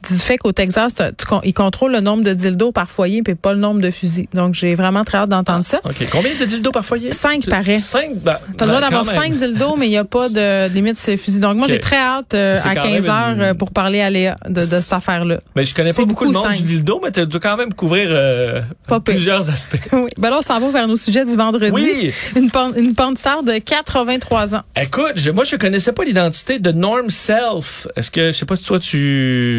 du 0.08 0.18
fait 0.18 0.38
qu'au 0.38 0.52
Texas, 0.52 0.94
tu 0.94 1.24
ils 1.44 1.54
contrôlent 1.54 1.92
le 1.92 2.00
nombre 2.00 2.22
de 2.24 2.32
dildos 2.32 2.72
par 2.72 2.90
foyer 2.90 3.22
puis 3.22 3.34
pas 3.34 3.52
le 3.52 3.58
nombre 3.60 3.80
de 3.80 3.90
fusils. 3.90 4.26
Donc 4.34 4.54
j'ai 4.54 4.74
vraiment 4.74 5.04
très 5.04 5.18
hâte 5.18 5.28
d'entendre 5.28 5.64
ça. 5.64 5.80
OK. 5.84 5.94
Combien 6.10 6.32
de 6.38 6.44
dildos 6.44 6.70
par 6.72 6.84
foyer? 6.84 7.12
Cinq, 7.12 7.46
paraît. 7.48 7.78
Cinq? 7.78 8.16
Ben, 8.16 8.32
T'as 8.56 8.64
le 8.64 8.70
droit 8.72 8.80
ben, 8.80 8.90
d'avoir 8.90 9.06
cinq 9.06 9.34
dildos, 9.34 9.76
mais 9.76 9.86
il 9.86 9.90
n'y 9.90 9.96
a 9.96 10.04
pas 10.04 10.28
de 10.28 10.68
limite 10.74 10.98
sur 10.98 11.10
les 11.12 11.16
fusils. 11.16 11.40
Donc 11.40 11.56
moi, 11.56 11.66
j'ai 11.68 11.80
très 11.80 11.96
hâte 11.96 12.34
euh, 12.34 12.56
à 12.64 12.74
quand 12.74 12.82
15 12.82 12.92
même 13.06 13.10
heures 13.10 13.28
une- 13.34 13.40
euh, 13.42 13.54
pour 13.54 13.70
parler 13.70 14.00
à 14.00 14.10
Léa 14.10 14.36
de, 14.46 14.54
de 14.54 14.60
cette 14.60 14.92
affaire-là. 14.92 15.38
Mais 15.56 15.64
je 15.64 15.74
connais 15.74 15.92
pas 15.92 16.04
beaucoup 16.04 16.24
le 16.24 16.32
cinq. 16.32 16.56
du 16.56 16.62
dildo, 16.62 17.00
mais 17.02 17.10
tu 17.12 17.26
dois 17.26 17.40
quand 17.40 17.56
même 17.56 17.72
couvrir 17.74 18.08
euh, 18.10 18.60
plusieurs 19.04 19.50
aspects. 19.50 19.76
Oui. 19.92 20.08
Ben 20.18 20.30
là, 20.30 20.38
on 20.38 20.42
s'en 20.42 20.58
va 20.60 20.70
vers 20.70 20.88
nos 20.88 20.96
sujets 20.96 21.24
du 21.24 21.36
vendredi. 21.36 21.70
Oui. 21.72 22.12
Une, 22.36 22.48
porn- 22.48 22.72
une 22.78 22.94
de 22.94 23.58
83 23.58 24.54
ans. 24.54 24.62
Écoute, 24.80 25.12
je, 25.16 25.30
moi, 25.30 25.44
je 25.44 25.56
connaissais 25.56 25.92
pas 25.92 26.04
l'identité 26.04 26.58
de 26.58 26.72
Norm 26.72 27.10
Self. 27.10 27.86
Est-ce 27.96 28.10
que, 28.10 28.26
je 28.28 28.32
sais 28.38 28.46
pas 28.46 28.56
si 28.56 28.64
toi, 28.64 28.78
tu... 28.78 28.96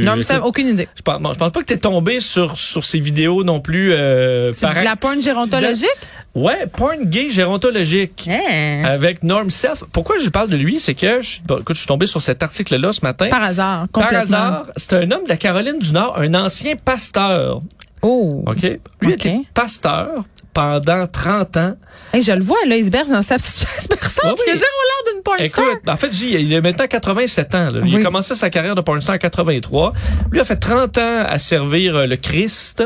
Non, 0.06 0.16
mais 0.16 0.24
ça, 0.24 0.36
Écoute, 0.36 0.48
aucune 0.50 0.68
idée. 0.70 0.88
Je 0.96 1.02
pense, 1.02 1.22
bon, 1.22 1.34
je 1.34 1.38
pense 1.38 1.52
pas 1.52 1.60
que 1.60 1.66
t'es 1.66 1.78
tombé 1.78 2.20
sur, 2.20 2.58
sur 2.58 2.84
ces 2.84 3.00
vidéos 3.00 3.44
non 3.44 3.60
plus. 3.60 3.92
Euh, 3.94 4.52
C'est 4.52 4.68
par 4.68 4.76
de 4.80 4.84
la 4.86 4.96
porn 4.96 5.22
gérontologique? 5.22 5.88
Ouais, 6.34 6.66
porn 6.78 7.04
gay 7.06 7.30
gérontologique. 7.30 8.30
Hein? 8.30 8.84
Avec 8.86 9.22
Norm 9.24 9.52
Self. 9.52 9.84
Pourquoi 9.92 10.18
je 10.18 10.30
parle 10.30 10.50
de 10.50 10.56
lui? 10.56 10.80
C'est 10.80 10.94
que, 10.94 11.22
je, 11.22 11.40
bon, 11.46 11.60
écoute, 11.60 11.76
je 11.76 11.82
suis 11.82 11.88
tombé 11.88 12.06
sur 12.06 12.22
cet 12.22 12.42
article-là 12.42 12.94
ce 12.94 13.02
matin. 13.04 13.28
Par 13.30 13.44
hasard, 13.44 13.88
Par 13.90 14.04
complètement. 14.06 14.38
hasard, 14.38 14.66
c'est 14.78 14.94
un 14.94 15.12
homme 15.12 15.24
de 15.26 15.30
la 15.30 15.38
Caroline 15.38 15.80
du 15.80 15.92
Nord, 15.92 16.18
un 16.18 16.34
ancien 16.34 16.76
pasteur. 16.78 17.62
Oh. 18.02 18.44
OK? 18.48 18.62
Lui 19.02 19.14
OK. 19.14 19.26
était 19.26 19.40
pasteur, 19.54 20.24
pendant 20.54 21.08
30 21.08 21.58
ans. 21.58 21.76
Hey, 22.14 22.22
je 22.22 22.32
le 22.34 22.42
vois, 22.44 22.58
là, 22.68 22.76
il 22.76 22.84
se 22.86 22.90
berce 22.90 23.10
dans 23.10 23.22
sa 23.24 23.38
petite 23.38 23.56
chaise 23.68 23.88
berçante. 23.88 24.38
Oui. 24.40 24.44
Il 24.48 24.52
a 24.52 24.54
zéro 24.54 24.64
l'air 24.64 25.14
d'une 25.14 25.24
porn 25.24 25.48
star. 25.48 25.66
Écoute, 25.66 25.82
en 25.90 25.96
fait, 25.96 26.14
J, 26.14 26.34
il 26.42 26.54
a 26.56 26.62
maintenant 26.62 26.88
87 26.88 27.56
ans. 27.56 27.70
là. 27.70 27.80
Il 27.86 27.96
Oui. 27.96 28.02
a 28.02 28.04
commencé 28.04 28.36
sa 28.36 28.50
carrière 28.50 28.76
de 28.76 28.82
pornstar 28.82 29.16
en 29.16 29.18
83. 29.18 29.94
Lui 30.32 30.40
a 30.40 30.44
fait 30.44 30.58
30 30.58 30.98
ans 30.98 31.24
à 31.26 31.40
servir 31.40 31.96
euh, 31.96 32.06
le 32.08 32.18
Christ. 32.18 32.84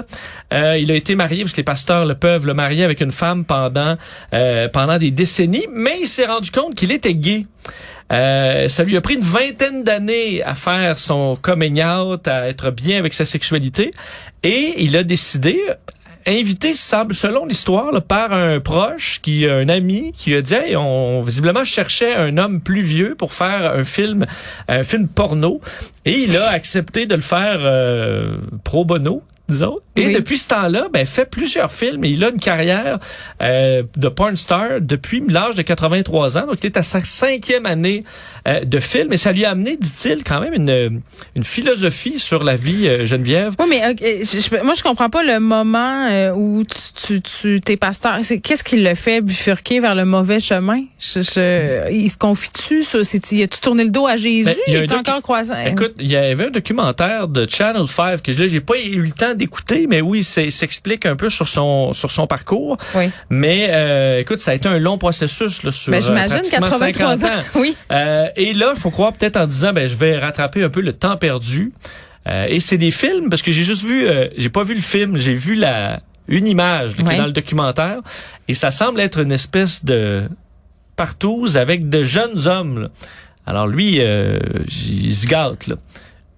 Euh, 0.54 0.78
il 0.78 0.92
a 0.92 0.96
été 0.96 1.16
marié, 1.16 1.42
parce 1.44 1.54
que 1.54 1.58
les 1.58 1.64
pasteurs 1.64 2.06
le 2.06 2.14
peuvent 2.16 2.46
le 2.46 2.54
marier 2.54 2.84
avec 2.84 3.02
une 3.02 3.12
femme 3.12 3.46
pendant, 3.46 3.96
euh, 4.34 4.68
pendant 4.70 4.98
des 4.98 5.12
décennies, 5.12 5.66
mais 5.74 5.98
il 6.02 6.08
s'est 6.08 6.26
rendu 6.26 6.52
compte 6.52 6.76
qu'il 6.76 6.92
était 6.92 7.16
gay. 7.16 7.46
Euh, 8.14 8.68
ça 8.68 8.84
lui 8.84 8.96
a 8.96 9.02
pris 9.02 9.16
une 9.16 9.22
vingtaine 9.22 9.84
d'années 9.84 10.44
à 10.44 10.54
faire 10.54 11.00
son 11.00 11.36
coming 11.42 11.84
out, 11.84 12.28
à 12.28 12.48
être 12.48 12.70
bien 12.70 13.00
avec 13.00 13.16
sa 13.16 13.26
sexualité, 13.26 13.90
et 14.44 14.76
il 14.78 14.96
a 14.96 15.04
décidé, 15.04 15.60
invité, 16.28 16.74
selon 16.74 17.46
l'histoire, 17.46 18.02
par 18.02 18.34
un 18.34 18.60
proche, 18.60 19.20
qui 19.22 19.48
un 19.48 19.70
ami, 19.70 20.12
qui 20.16 20.34
a 20.36 20.42
dit, 20.42 20.54
hey, 20.54 20.76
on 20.76 21.22
visiblement 21.22 21.64
cherchait 21.64 22.16
un 22.16 22.38
homme 22.38 22.62
plus 22.62 22.82
vieux 22.82 23.16
pour 23.16 23.34
faire 23.34 23.74
un 23.74 23.84
film, 23.84 24.26
un 24.68 24.84
film 24.84 25.08
porno, 25.08 25.62
et 26.06 26.20
il 26.20 26.36
a 26.38 26.50
accepté 26.50 27.06
de 27.06 27.16
le 27.16 27.22
faire 27.22 27.60
euh, 27.62 28.38
pro 28.64 28.86
bono. 28.86 29.22
Disons. 29.48 29.78
Et 29.96 30.08
Oui. 30.08 30.14
depuis 30.14 30.38
ce 30.40 30.48
temps-là, 30.48 30.88
ben, 30.92 31.06
fait 31.06 31.30
plusieurs 31.30 31.72
films 31.72 32.04
et 32.04 32.10
il 32.10 32.24
a 32.24 32.30
une 32.30 32.40
carrière 32.40 32.98
euh, 33.44 33.84
de 33.96 34.08
porn 34.10 34.36
star 34.36 34.82
depuis 34.82 35.24
l'âge 35.30 35.56
de 35.56 35.62
83 35.62 36.38
ans. 36.40 36.48
Donc, 36.48 36.58
il 36.64 36.66
est 36.66 36.78
à 36.78 36.84
sa 36.84 37.00
cinquième 37.02 37.68
année 37.68 38.04
euh, 38.48 38.66
de 38.66 38.80
film 38.80 39.14
et 39.14 39.18
ça 39.18 39.32
lui 39.32 39.46
a 39.46 39.52
amené, 39.52 39.78
dit-il, 39.78 40.24
quand 40.24 40.40
même 40.42 40.54
une, 40.56 41.02
une 41.36 41.44
philosophie 41.44 42.18
sur 42.20 42.44
la 42.44 42.56
vie, 42.56 42.88
euh, 42.88 43.06
Geneviève. 43.06 43.54
Oui, 43.60 43.66
mais 43.70 43.96
je- 44.24 44.40
je- 44.40 44.64
moi, 44.64 44.74
je 44.76 44.82
comprends 44.82 45.10
pas 45.12 45.24
le 45.24 45.40
moment 45.40 46.08
euh, 46.10 46.32
où 46.32 46.64
tu, 46.64 47.20
tu, 47.20 47.22
tu 47.22 47.62
t'es 47.62 47.78
pasteur. 47.78 48.18
C'est 48.24 48.40
qu'est-ce 48.40 48.64
qui 48.64 48.78
le 48.78 48.96
fait 48.96 49.22
bifurquer 49.22 49.80
vers 49.80 49.94
le 49.94 50.06
mauvais 50.06 50.40
chemin? 50.40 50.82
Je, 51.00 51.22
je- 51.22 51.92
il 51.92 52.10
se 52.10 52.18
confie-tu 52.18 52.82
ça? 52.82 53.04
C'est 53.04 53.32
il 53.32 53.44
a-tu 53.44 53.60
tourné 53.60 53.84
le 53.84 53.92
dos 53.92 54.08
à 54.08 54.18
Jésus? 54.18 54.46
Ben, 54.46 54.56
il 54.68 54.76
est 54.76 54.86
docu- 54.88 54.98
encore 55.00 55.22
croissant? 55.22 55.54
Écoute, 55.68 55.94
il 56.00 56.08
y 56.08 56.16
avait 56.16 56.48
un 56.48 56.52
documentaire 56.52 57.28
de 57.28 57.48
Channel 57.48 57.86
5 57.88 58.22
que 58.24 58.32
je 58.32 58.42
là, 58.42 58.48
j'ai 58.48 58.62
pas 58.62 58.80
eu 58.80 59.02
le 59.02 59.12
temps 59.12 59.35
d'écouter, 59.36 59.88
mais 59.88 60.02
oui, 60.02 60.24
c'est 60.24 60.50
s'explique 60.50 61.06
un 61.06 61.16
peu 61.16 61.30
sur 61.30 61.48
son 61.48 61.94
sur 61.94 62.12
son 62.12 62.28
parcours. 62.28 62.78
Oui. 62.96 63.10
Mais 63.30 63.68
euh, 63.70 64.20
écoute, 64.20 64.40
ça 64.40 64.52
a 64.52 64.54
été 64.54 64.68
un 64.68 64.80
long 64.80 64.98
processus 64.98 65.64
là, 65.64 65.72
sur 65.72 65.92
Ben, 65.92 65.98
euh, 65.98 66.02
j'imagine 66.02 66.36
pratiquement 66.38 66.70
83 66.70 67.18
50 67.18 67.24
ans. 67.24 67.44
Oui. 67.60 67.76
Euh, 67.92 68.28
et 68.36 68.54
là, 68.54 68.74
il 68.76 68.80
faut 68.80 68.92
croire 68.92 69.14
peut-être 69.14 69.38
en 69.38 69.48
disant, 69.48 69.74
ben, 69.74 69.88
je 69.88 69.96
vais 69.96 70.18
rattraper 70.18 70.64
un 70.64 70.70
peu 70.70 70.82
le 70.82 70.94
temps 70.94 71.18
perdu. 71.18 71.72
Euh, 72.28 72.48
et 72.50 72.60
c'est 72.60 72.78
des 72.78 72.92
films 72.92 73.30
parce 73.30 73.42
que 73.42 73.52
j'ai 73.52 73.64
juste 73.64 73.84
vu, 73.84 74.08
j'ai 74.36 74.50
pas 74.50 74.64
vu 74.64 74.74
le 74.74 74.82
film, 74.82 75.18
j'ai 75.18 75.34
vu 75.34 75.56
la 75.56 76.02
une 76.28 76.48
image 76.48 76.98
là, 76.98 77.04
qui 77.04 77.14
est 77.14 77.18
dans 77.18 77.28
le 77.28 77.32
documentaire 77.32 78.00
et 78.48 78.56
ça 78.56 78.72
semble 78.72 79.00
être 79.00 79.20
une 79.20 79.32
espèce 79.32 79.86
de 79.86 80.28
partouze 80.96 81.58
avec 81.58 81.88
de 81.88 82.04
jeunes 82.04 82.48
hommes. 82.48 82.84
là. 82.84 82.90
Alors 83.46 83.68
lui, 83.68 83.98
euh, 84.00 84.40
il 84.90 85.16
se 85.16 85.28
gâte 85.28 85.68
là. 85.68 85.76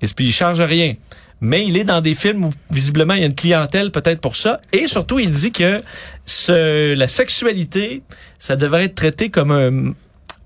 Et 0.02 0.08
puis 0.08 0.26
il 0.26 0.32
charge 0.32 0.62
rien. 0.62 0.96
Mais 1.40 1.66
il 1.66 1.78
est 1.78 1.84
dans 1.84 2.02
des 2.02 2.16
films 2.16 2.46
où 2.46 2.52
visiblement 2.72 3.14
il 3.14 3.20
y 3.20 3.24
a 3.24 3.28
une 3.28 3.36
clientèle 3.36 3.92
peut-être 3.92 4.20
pour 4.20 4.36
ça. 4.38 4.60
Et 4.74 4.88
surtout, 4.88 5.20
il 5.20 5.32
dit 5.32 5.52
que 5.52 5.78
ce, 6.26 6.94
la 6.96 7.08
sexualité, 7.08 8.02
ça 8.40 8.56
devrait 8.56 8.86
être 8.86 8.96
traité 8.96 9.30
comme 9.30 9.52
un- 9.52 9.94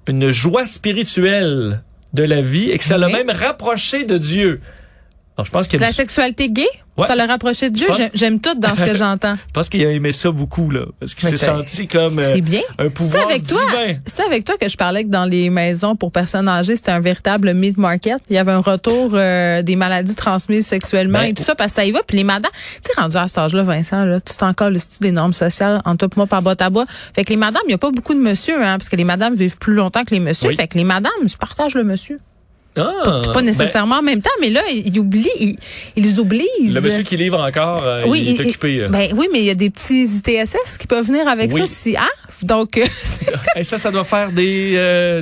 une 0.08 0.32
joie 0.32 0.66
spirituelle 0.66 1.82
de 2.14 2.24
la 2.24 2.42
vie 2.42 2.72
et 2.72 2.78
que 2.78 2.84
ça 2.84 2.98
l'a 2.98 3.08
même 3.08 3.30
rapproché 3.30 4.04
de 4.04 4.18
Dieu. 4.18 4.60
Alors, 5.42 5.46
je 5.48 5.52
pense 5.52 5.68
y 5.74 5.78
La 5.82 5.88
du- 5.90 5.94
sexualité 5.94 6.50
gay, 6.50 6.68
Ouais. 6.98 7.08
ça 7.08 7.16
l'a 7.16 7.26
rapproché 7.26 7.70
de 7.70 7.74
Dieu? 7.76 7.88
pense- 7.88 8.00
J'aime- 8.14 8.40
tout 8.40 8.54
dans 8.60 8.76
ce 8.76 8.84
que 8.84 8.94
j'entends. 8.98 9.36
je 9.48 9.52
pense 9.54 9.70
qu'il 9.70 9.84
a 9.86 9.92
aimé 9.92 10.12
ça 10.12 10.30
beaucoup, 10.30 10.70
là. 10.70 10.86
Parce 11.00 11.16
qu'il 11.16 11.30
s'est 11.30 11.38
senti 11.38 11.88
comme 11.88 12.20
euh, 12.20 12.32
C'est 12.34 12.42
bien. 12.42 12.62
un 12.78 12.90
pouvoir 12.90 13.26
avec 13.28 13.46
toi? 13.48 13.60
divin. 13.60 13.98
C'est 14.06 14.24
avec 14.24 14.46
toi 14.46 14.56
que 14.60 14.70
je 14.70 14.78
parlais 14.78 15.04
que 15.06 15.10
dans 15.10 15.26
les 15.26 15.50
maisons 15.50 15.96
pour 15.96 16.12
personnes 16.12 16.48
âgées, 16.48 16.76
c'était 16.76 16.92
un 16.92 17.00
véritable 17.00 17.54
meat 17.54 17.78
market. 17.78 18.18
Il 18.30 18.36
y 18.36 18.38
avait 18.38 18.52
un 18.52 18.60
retour 18.60 19.12
euh, 19.14 19.62
des 19.64 19.76
maladies 19.76 20.16
transmises 20.16 20.68
sexuellement 20.68 21.20
Ben, 21.20 21.26
et 21.30 21.34
tout 21.34 21.44
ça 21.44 21.56
parce 21.56 21.72
que 21.72 21.76
ça 21.78 21.86
y 21.86 21.92
va. 21.92 22.02
Puis 22.06 22.18
les 22.18 22.24
madames, 22.24 22.52
tu 22.84 22.92
sais, 22.94 23.02
rendu 23.02 23.16
à 23.18 23.28
cet 23.28 23.38
âge-là, 23.40 23.64
Vincent, 23.64 24.04
là, 24.06 24.20
tu 24.22 24.44
encore 24.44 24.70
le 24.70 24.78
statut 24.78 25.00
des 25.02 25.12
normes 25.12 25.34
sociales 25.34 25.82
en 25.86 25.96
toi 25.96 26.08
et 26.12 26.16
moi 26.18 26.28
par 26.28 26.42
botte 26.42 26.62
à 26.62 26.70
bois. 26.70 26.86
Fait 27.16 27.24
que 27.24 27.30
les 27.30 27.38
madames, 27.38 27.62
il 27.66 27.70
n'y 27.70 27.74
a 27.74 27.78
pas 27.80 27.90
beaucoup 27.92 28.14
de 28.14 28.20
monsieur, 28.20 28.58
hein, 28.64 28.78
parce 28.78 28.90
que 28.90 28.96
les 28.96 29.06
madames 29.06 29.34
vivent 29.34 29.58
plus 29.58 29.74
longtemps 29.74 30.04
que 30.04 30.14
les 30.14 30.20
messieurs. 30.20 30.50
Oui. 30.50 30.56
Fait 30.56 30.68
que 30.68 30.78
les 30.78 30.84
madames, 30.84 31.12
ils 31.24 31.38
partagent 31.38 31.76
le 31.76 31.84
monsieur. 31.84 32.18
Ah, 32.78 33.22
Pas 33.34 33.42
nécessairement 33.42 33.96
en 33.98 34.02
même 34.02 34.22
temps, 34.22 34.30
mais 34.40 34.50
là, 34.50 34.62
ils 34.72 34.98
oublient, 34.98 35.28
ils, 35.40 35.56
ils 35.98 36.20
obligent. 36.20 36.44
ben, 36.60 36.74
le 36.76 36.82
monsieur 36.82 37.04
qui 37.04 37.18
livre 37.18 37.40
encore, 37.42 37.84
euh, 37.86 38.04
Oui, 38.08 38.22
il 38.24 38.30
est 38.30 38.44
il- 38.44 38.48
occupé. 38.48 38.88
Ben 38.90 39.10
oui, 39.16 39.28
mais 39.34 39.40
il 39.40 39.46
y 39.46 39.50
a 39.50 39.56
des 39.56 39.70
petits 39.70 40.04
ITSS 40.04 40.78
qui 40.80 40.88
peuvent 40.88 41.06
venir 41.06 41.28
avec 41.28 41.52
Oui. 41.52 41.60
ça 41.62 41.66
si 41.68 41.96
ah 41.98 42.08
donc 42.44 42.78
euh, 42.78 42.86
Et 43.58 43.64
ça, 43.66 43.78
ça 43.78 43.92
doit 43.92 44.04
faire 44.06 44.32
des... 44.32 44.74
euh, 44.78 45.22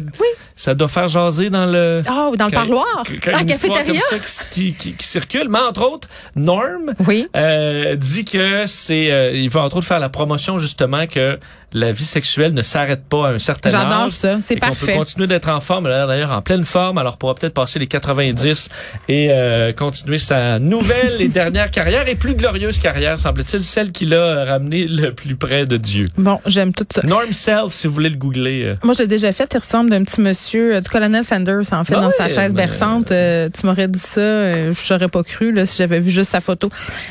Ça 0.62 0.76
doit 0.76 0.90
faire 0.90 1.08
jaser 1.08 1.50
dans 1.50 1.66
le... 1.66 2.02
ah 2.10 2.32
dans 2.38 2.46
le 2.48 2.52
parloir, 2.52 2.86
quand 3.24 3.40
une 3.40 3.50
histoire 3.50 3.78
cafétéria. 3.78 4.02
comme 4.10 4.20
ça 4.26 4.46
qui, 4.52 4.74
qui, 4.74 4.92
qui 4.94 5.06
circule. 5.08 5.48
Mais 5.50 5.60
entre 5.60 5.84
autres, 5.90 6.10
Norm 6.36 6.94
Oui. 7.08 7.30
euh, 7.38 7.96
dit 7.96 8.26
que 8.26 8.66
c'est, 8.66 9.10
euh, 9.10 9.32
il 9.32 9.50
va 9.50 9.62
entre 9.64 9.78
autres 9.78 9.88
faire 9.88 10.00
la 10.02 10.10
promotion 10.10 10.58
justement 10.58 11.08
que 11.08 11.40
la 11.72 11.92
vie 11.94 12.04
sexuelle 12.04 12.54
ne 12.56 12.64
s'arrête 12.64 13.04
pas 13.08 13.28
à 13.30 13.32
un 13.34 13.40
certain 13.40 13.70
âge. 13.74 13.82
J'adore 13.90 14.12
ça, 14.12 14.38
c'est 14.42 14.58
parfait. 14.58 14.88
peut 14.88 14.94
continuer 14.98 15.28
d'être 15.28 15.48
en 15.50 15.60
forme, 15.62 15.86
d'ailleurs 15.86 16.32
en 16.34 16.42
pleine 16.42 16.66
forme, 16.66 16.98
alors 16.98 17.16
pourra 17.18 17.36
peut-être 17.36 17.54
passer 17.54 17.78
les 17.80 17.86
90 17.88 18.70
et 19.08 19.28
euh, 19.32 19.72
continuer 19.72 20.18
sa 20.18 20.58
nouvelle 20.60 21.22
et 21.22 21.28
dernière 21.30 21.72
carrière 21.72 22.08
et 22.10 22.16
plus 22.16 22.34
glorieuse 22.36 22.80
carrière, 22.80 23.18
semble-t-il, 23.20 23.64
celle 23.64 23.92
qui 23.92 24.06
l'a 24.08 24.46
ramené 24.46 24.88
le 24.88 25.14
plus 25.14 25.36
près 25.36 25.66
de 25.68 25.78
Dieu. 25.78 26.08
Bon, 26.18 26.42
j'aime 26.48 26.74
tout 26.74 26.88
ça. 26.92 27.02
Norm 27.04 27.32
Self, 27.32 27.72
si 27.72 27.88
vous 27.88 27.94
voulez 27.94 28.10
le 28.10 28.18
googler. 28.18 28.64
euh. 28.64 28.76
Moi, 28.84 28.96
je 28.96 29.04
l'ai 29.04 29.08
déjà 29.08 29.32
fait. 29.32 29.50
Il 29.54 29.60
ressemble 29.60 29.92
d'un 29.92 30.04
petit 30.04 30.22
monsieur, 30.22 30.49
euh, 30.58 30.82
du 30.82 30.90
colonel 30.90 31.24
Sanders, 31.24 31.72
en 31.72 31.84
fait, 31.84 31.94
Ah 31.96 32.02
dans 32.02 32.10
sa 32.12 32.28
chaise 32.28 32.54
mais- 32.54 32.66
berçante. 32.66 33.12
Euh, 33.12 33.50
tu 33.50 33.66
m'aurais 33.66 33.88
dit 33.88 34.00
ça, 34.00 34.20
euh, 34.20 34.74
je 34.84 34.94
n'aurais 34.94 35.08
pas 35.08 35.24
cru 35.24 35.52
là, 35.52 35.66
si 35.66 35.78
j'avais 35.78 36.00
vu 36.00 36.10
juste 36.10 36.32
sa 36.32 36.42
photo. 36.42 36.70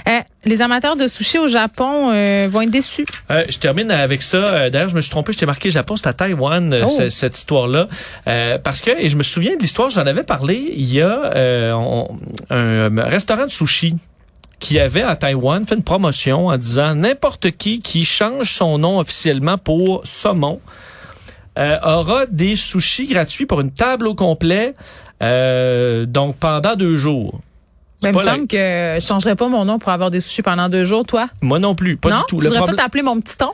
Euh, 0.08 0.18
les 0.44 0.60
amateurs 0.62 0.96
de 0.96 1.06
sushi 1.06 1.38
au 1.38 1.46
Japon 1.48 2.10
euh, 2.10 2.48
vont 2.50 2.62
être 2.62 2.70
déçus. 2.70 3.06
Euh, 3.30 3.44
je 3.48 3.58
termine 3.58 3.90
avec 3.90 4.22
ça. 4.22 4.38
Euh, 4.38 4.70
D'ailleurs, 4.70 4.88
je 4.88 4.96
me 4.96 5.00
suis 5.00 5.10
trompé, 5.10 5.32
je 5.32 5.38
t'ai 5.38 5.46
marqué 5.46 5.70
Japon, 5.70 5.96
c'est 5.96 6.06
à 6.06 6.12
Taïwan, 6.12 6.72
euh, 6.72 6.82
Oh. 6.86 6.88
ce- 6.88 7.08
cette 7.10 7.36
histoire-là. 7.36 7.86
Euh, 8.26 8.58
parce 8.58 8.80
que, 8.80 8.90
et 8.98 9.08
je 9.10 9.16
me 9.16 9.22
souviens 9.22 9.54
de 9.56 9.60
l'histoire, 9.60 9.90
j'en 9.90 10.06
avais 10.06 10.22
parlé, 10.24 10.72
il 10.74 10.92
y 10.92 11.00
a 11.00 11.32
euh, 11.36 11.72
on- 11.72 12.18
un 12.50 13.02
restaurant 13.02 13.44
de 13.46 13.50
sushi 13.50 13.94
qui 14.60 14.80
avait 14.80 15.02
à 15.02 15.14
Taïwan 15.14 15.64
fait 15.66 15.76
une 15.76 15.84
promotion 15.84 16.48
en 16.48 16.56
disant 16.56 16.94
n'importe 16.96 17.52
qui 17.52 17.80
qui 17.80 18.04
change 18.04 18.50
son 18.50 18.78
nom 18.78 18.98
officiellement 18.98 19.56
pour 19.56 20.00
saumon 20.04 20.60
euh, 21.58 21.78
aura 21.82 22.26
des 22.26 22.56
sushis 22.56 23.06
gratuits 23.06 23.46
pour 23.46 23.60
une 23.60 23.70
table 23.72 24.06
au 24.06 24.14
complet, 24.14 24.74
euh, 25.22 26.04
donc 26.04 26.36
pendant 26.36 26.76
deux 26.76 26.96
jours. 26.96 27.40
Ben, 28.00 28.12
C'est 28.12 28.18
il 28.20 28.20
me 28.20 28.24
la- 28.24 28.32
semble 28.34 28.46
que 28.46 28.96
je 29.00 29.04
changerais 29.06 29.34
pas 29.34 29.48
mon 29.48 29.64
nom 29.64 29.78
pour 29.80 29.90
avoir 29.90 30.10
des 30.10 30.20
sushis 30.20 30.42
pendant 30.42 30.68
deux 30.68 30.84
jours, 30.84 31.04
toi. 31.04 31.26
Moi 31.42 31.58
non 31.58 31.74
plus, 31.74 31.96
pas 31.96 32.10
non? 32.10 32.16
du 32.16 32.22
tout. 32.28 32.36
Tu 32.36 32.44
Le 32.44 32.48
voudrais 32.50 32.58
problème- 32.58 32.76
pas 32.76 32.82
t'appeler 32.84 33.02
mon 33.02 33.20
petit 33.20 33.36
ton? 33.36 33.50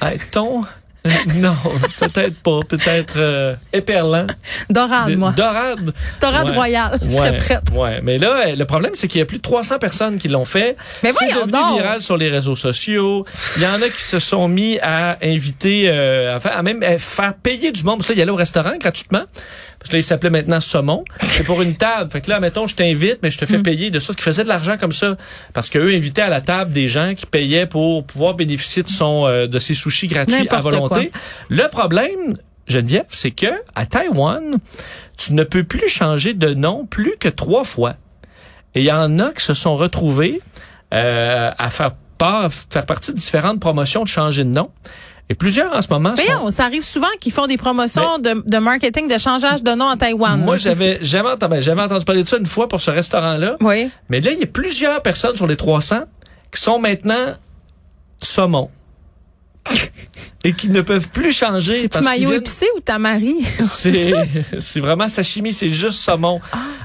Hey, 0.00 0.18
ton? 0.30 0.62
Non, 1.36 1.54
peut-être 2.00 2.36
pas. 2.42 2.60
Peut-être 2.66 3.14
euh, 3.16 3.54
éperlant. 3.72 4.26
Dorade, 4.70 5.10
De- 5.10 5.16
moi. 5.16 5.32
Dorade. 5.36 5.92
Dorade 6.20 6.48
Ouais. 6.48 6.54
royale. 6.54 6.98
Je 7.04 7.10
serais 7.10 7.36
prête. 7.36 7.62
Ouais, 7.74 8.00
mais 8.02 8.16
là, 8.18 8.46
euh, 8.48 8.54
le 8.56 8.64
problème, 8.64 8.92
c'est 8.94 9.06
qu'il 9.08 9.18
y 9.18 9.22
a 9.22 9.26
plus 9.26 9.36
de 9.38 9.42
300 9.42 9.78
personnes 9.78 10.16
qui 10.18 10.28
l'ont 10.28 10.44
fait. 10.46 10.76
Mais 11.02 11.12
c'est 11.12 11.28
devenu 11.34 11.52
donc. 11.52 11.76
viral 11.76 12.00
sur 12.00 12.16
les 12.16 12.30
réseaux 12.30 12.56
sociaux. 12.56 13.24
Il 13.56 13.62
y 13.62 13.66
en 13.66 13.82
a 13.82 13.88
qui 13.88 14.02
se 14.02 14.18
sont 14.18 14.48
mis 14.48 14.78
à 14.80 15.18
inviter, 15.22 15.84
euh, 15.88 16.36
à, 16.36 16.40
faire- 16.40 16.56
à 16.56 16.62
même 16.62 16.82
à 16.82 16.96
faire 16.98 17.34
payer 17.34 17.70
du 17.72 17.82
monde. 17.84 17.98
Parce 17.98 18.08
que 18.08 18.12
là, 18.12 18.16
il 18.16 18.18
y 18.20 18.22
allait 18.22 18.30
au 18.30 18.36
restaurant 18.36 18.72
gratuitement. 18.80 19.24
Parce 19.84 19.90
que 19.90 19.96
là, 19.96 20.00
il 20.00 20.02
s'appelait 20.02 20.30
maintenant 20.30 20.60
Saumon. 20.60 21.04
C'est 21.20 21.44
pour 21.44 21.60
une 21.60 21.74
table. 21.74 22.10
Fait 22.10 22.22
que 22.22 22.30
là, 22.30 22.40
mettons, 22.40 22.66
je 22.66 22.74
t'invite, 22.74 23.18
mais 23.22 23.30
je 23.30 23.36
te 23.36 23.44
fais 23.44 23.58
Mm. 23.58 23.62
payer 23.62 23.90
de 23.90 23.98
sorte 23.98 24.16
qu'ils 24.16 24.24
faisaient 24.24 24.42
de 24.42 24.48
l'argent 24.48 24.78
comme 24.80 24.92
ça. 24.92 25.14
Parce 25.52 25.68
qu'eux 25.68 25.94
invitaient 25.94 26.22
à 26.22 26.30
la 26.30 26.40
table 26.40 26.70
des 26.72 26.88
gens 26.88 27.12
qui 27.14 27.26
payaient 27.26 27.66
pour 27.66 28.02
pouvoir 28.06 28.32
bénéficier 28.32 28.82
de 28.82 28.88
son, 28.88 29.26
euh, 29.26 29.46
de 29.46 29.58
ses 29.58 29.74
sushis 29.74 30.06
gratuits 30.06 30.48
à 30.48 30.60
volonté. 30.62 31.10
Le 31.50 31.68
problème, 31.68 32.32
Geneviève, 32.66 33.04
c'est 33.10 33.30
que 33.32 33.44
à 33.74 33.84
Taïwan, 33.84 34.54
tu 35.18 35.34
ne 35.34 35.44
peux 35.44 35.64
plus 35.64 35.86
changer 35.86 36.32
de 36.32 36.54
nom 36.54 36.86
plus 36.86 37.16
que 37.20 37.28
trois 37.28 37.64
fois. 37.64 37.96
Et 38.74 38.80
il 38.80 38.86
y 38.86 38.90
en 38.92 39.18
a 39.18 39.32
qui 39.34 39.44
se 39.44 39.52
sont 39.52 39.76
retrouvés 39.76 40.40
euh, 40.94 41.50
à 41.58 41.68
faire 41.68 41.92
part, 42.16 42.48
faire 42.70 42.86
partie 42.86 43.12
de 43.12 43.18
différentes 43.18 43.60
promotions 43.60 44.02
de 44.02 44.08
changer 44.08 44.44
de 44.44 44.48
nom. 44.48 44.70
Et 45.30 45.34
plusieurs 45.34 45.74
en 45.74 45.80
ce 45.80 45.88
moment 45.88 46.14
sont... 46.16 46.22
Voyons, 46.26 46.50
ça 46.50 46.64
arrive 46.64 46.82
souvent 46.82 47.08
qu'ils 47.20 47.32
font 47.32 47.46
des 47.46 47.56
promotions 47.56 48.18
de, 48.18 48.42
de 48.44 48.58
marketing, 48.58 49.08
de 49.08 49.16
changeage 49.18 49.62
de 49.62 49.70
nom 49.72 49.86
en 49.86 49.96
Taïwan. 49.96 50.38
Moi. 50.38 50.58
C'est- 50.58 50.70
j'avais 50.72 50.98
jamais 51.02 51.30
entendu, 51.30 51.50
ben, 51.54 51.62
j'avais 51.62 51.80
entendu 51.82 52.04
parler 52.04 52.22
de 52.22 52.28
ça 52.28 52.36
une 52.36 52.44
fois 52.46 52.68
pour 52.68 52.80
ce 52.82 52.90
restaurant-là. 52.90 53.56
Oui. 53.60 53.90
Mais 54.10 54.20
là, 54.20 54.32
il 54.32 54.38
y 54.40 54.42
a 54.42 54.46
plusieurs 54.46 55.00
personnes 55.02 55.34
sur 55.36 55.46
les 55.46 55.56
300 55.56 56.00
qui 56.52 56.60
sont 56.60 56.78
maintenant 56.78 57.34
saumon. 58.20 58.68
et 60.44 60.52
qui 60.52 60.68
ne 60.68 60.82
peuvent 60.82 61.08
plus 61.08 61.32
changer. 61.32 61.88
Qu'ils 61.88 62.02
maillot 62.02 62.28
viennent- 62.28 62.40
épicé 62.42 62.66
ou 62.76 62.80
tamari? 62.80 63.34
C'est 63.60 64.12
c'est 64.58 64.80
vraiment 64.80 65.08
sashimi, 65.08 65.54
c'est 65.54 65.70
juste 65.70 66.00
saumon. 66.00 66.38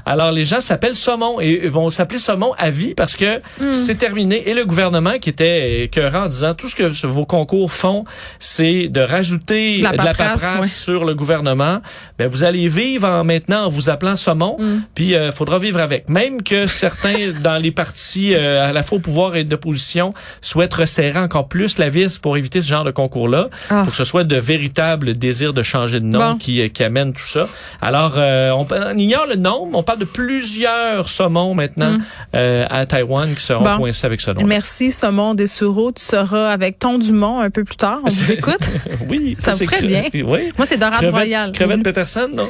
Alors, 0.06 0.30
les 0.32 0.44
gens 0.44 0.60
s'appellent 0.60 0.96
saumon 0.96 1.40
et 1.40 1.66
vont 1.68 1.90
s'appeler 1.90 2.18
saumon 2.18 2.52
à 2.58 2.70
vie 2.70 2.94
parce 2.94 3.16
que 3.16 3.38
Hmm. 3.60 3.72
c'est 3.72 3.96
terminé. 3.96 4.48
Et 4.48 4.54
le 4.54 4.64
gouvernement 4.64 5.18
qui 5.20 5.30
était 5.30 5.82
écœurant 5.84 6.24
en 6.24 6.28
disant 6.28 6.54
tout 6.54 6.68
ce 6.68 6.74
que 6.76 7.06
vos 7.06 7.26
concours 7.26 7.72
font, 7.72 8.04
c'est 8.38 8.88
de 8.88 9.00
rajouter 9.00 9.78
La 9.80 9.92
de 9.92 9.96
la 9.98 10.04
paperasse, 10.14 10.60
ouais. 10.60 10.66
sur 10.66 11.04
le 11.04 11.14
gouvernement. 11.14 11.80
Ben, 12.18 12.28
vous 12.28 12.44
allez 12.44 12.66
vivre 12.68 13.06
en, 13.08 13.24
maintenant 13.24 13.64
en 13.66 13.68
vous 13.68 13.90
appelant 13.90 14.16
saumon, 14.16 14.56
Hmm. 14.58 14.80
puis 14.94 15.10
il 15.12 15.32
faudra 15.32 15.58
vivre 15.58 15.80
avec. 15.80 16.08
Même 16.08 16.42
que 16.42 16.66
certains 16.66 17.32
dans 17.42 17.56
les 17.56 17.70
partis 17.70 18.34
euh, 18.34 18.68
à 18.68 18.72
la 18.72 18.82
fois 18.82 18.98
au 18.98 19.00
pouvoir 19.00 19.36
et 19.36 19.44
d'opposition 19.44 20.14
souhaitent 20.40 20.74
resserrer 20.74 21.18
encore 21.18 21.48
plus 21.48 21.78
la 21.78 21.88
vis 21.88 22.18
pour 22.18 22.36
éviter 22.36 22.60
ce 22.62 22.68
genre 22.68 22.84
de 22.84 22.90
concours-là, 22.90 23.48
Ah. 23.70 23.82
pour 23.82 23.90
que 23.90 23.96
ce 23.96 24.04
soit 24.04 24.24
de 24.24 24.36
véritables 24.36 25.14
désirs 25.16 25.52
de 25.52 25.62
changer 25.62 26.00
de 26.00 26.06
nom 26.06 26.18
Bon. 26.32 26.36
qui, 26.36 26.60
euh, 26.60 26.68
qui 26.68 26.82
amènent 26.84 27.12
tout 27.12 27.24
ça. 27.24 27.48
Alors, 27.80 28.14
euh, 28.16 28.50
on, 28.50 28.66
on 28.70 28.96
ignore 28.98 29.26
le 29.26 29.36
nombre. 29.36 29.76
On 29.78 29.82
parle 29.90 29.98
de 29.98 30.04
plusieurs 30.04 31.08
saumons 31.08 31.52
maintenant 31.54 31.98
euh, 32.36 32.64
à 32.70 32.86
Taïwan 32.86 33.34
qui 33.34 33.42
seront. 33.42 33.64
Bon. 33.64 33.78
coincés 33.78 34.06
avec 34.06 34.20
ce 34.20 34.30
nom. 34.30 34.44
Merci, 34.44 34.92
Saumon 34.92 35.34
des 35.34 35.48
Sureaux. 35.48 35.90
Tu 35.90 36.04
seras 36.04 36.52
avec 36.52 36.78
ton 36.78 36.96
Dumont 36.98 37.40
un 37.40 37.50
peu 37.50 37.64
plus 37.64 37.76
tard. 37.76 37.98
On 38.04 38.08
vous 38.08 38.32
écoute. 38.38 38.60
oui, 39.08 39.36
Ça 39.40 39.52
vous 39.52 39.64
ferait 39.64 39.82
bien. 39.82 40.04
Oui. 40.14 40.52
Moi, 40.56 40.66
c'est 40.68 40.76
Dorade 40.76 41.04
Royale. 41.06 41.50
crevette 41.50 41.82
Peterson, 41.82 42.28
non? 42.32 42.48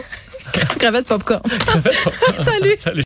Crevette 0.79 1.07
popcorn. 1.07 1.41
Crevette. 1.67 1.95
Salut. 2.41 2.75
Salut. 2.79 2.99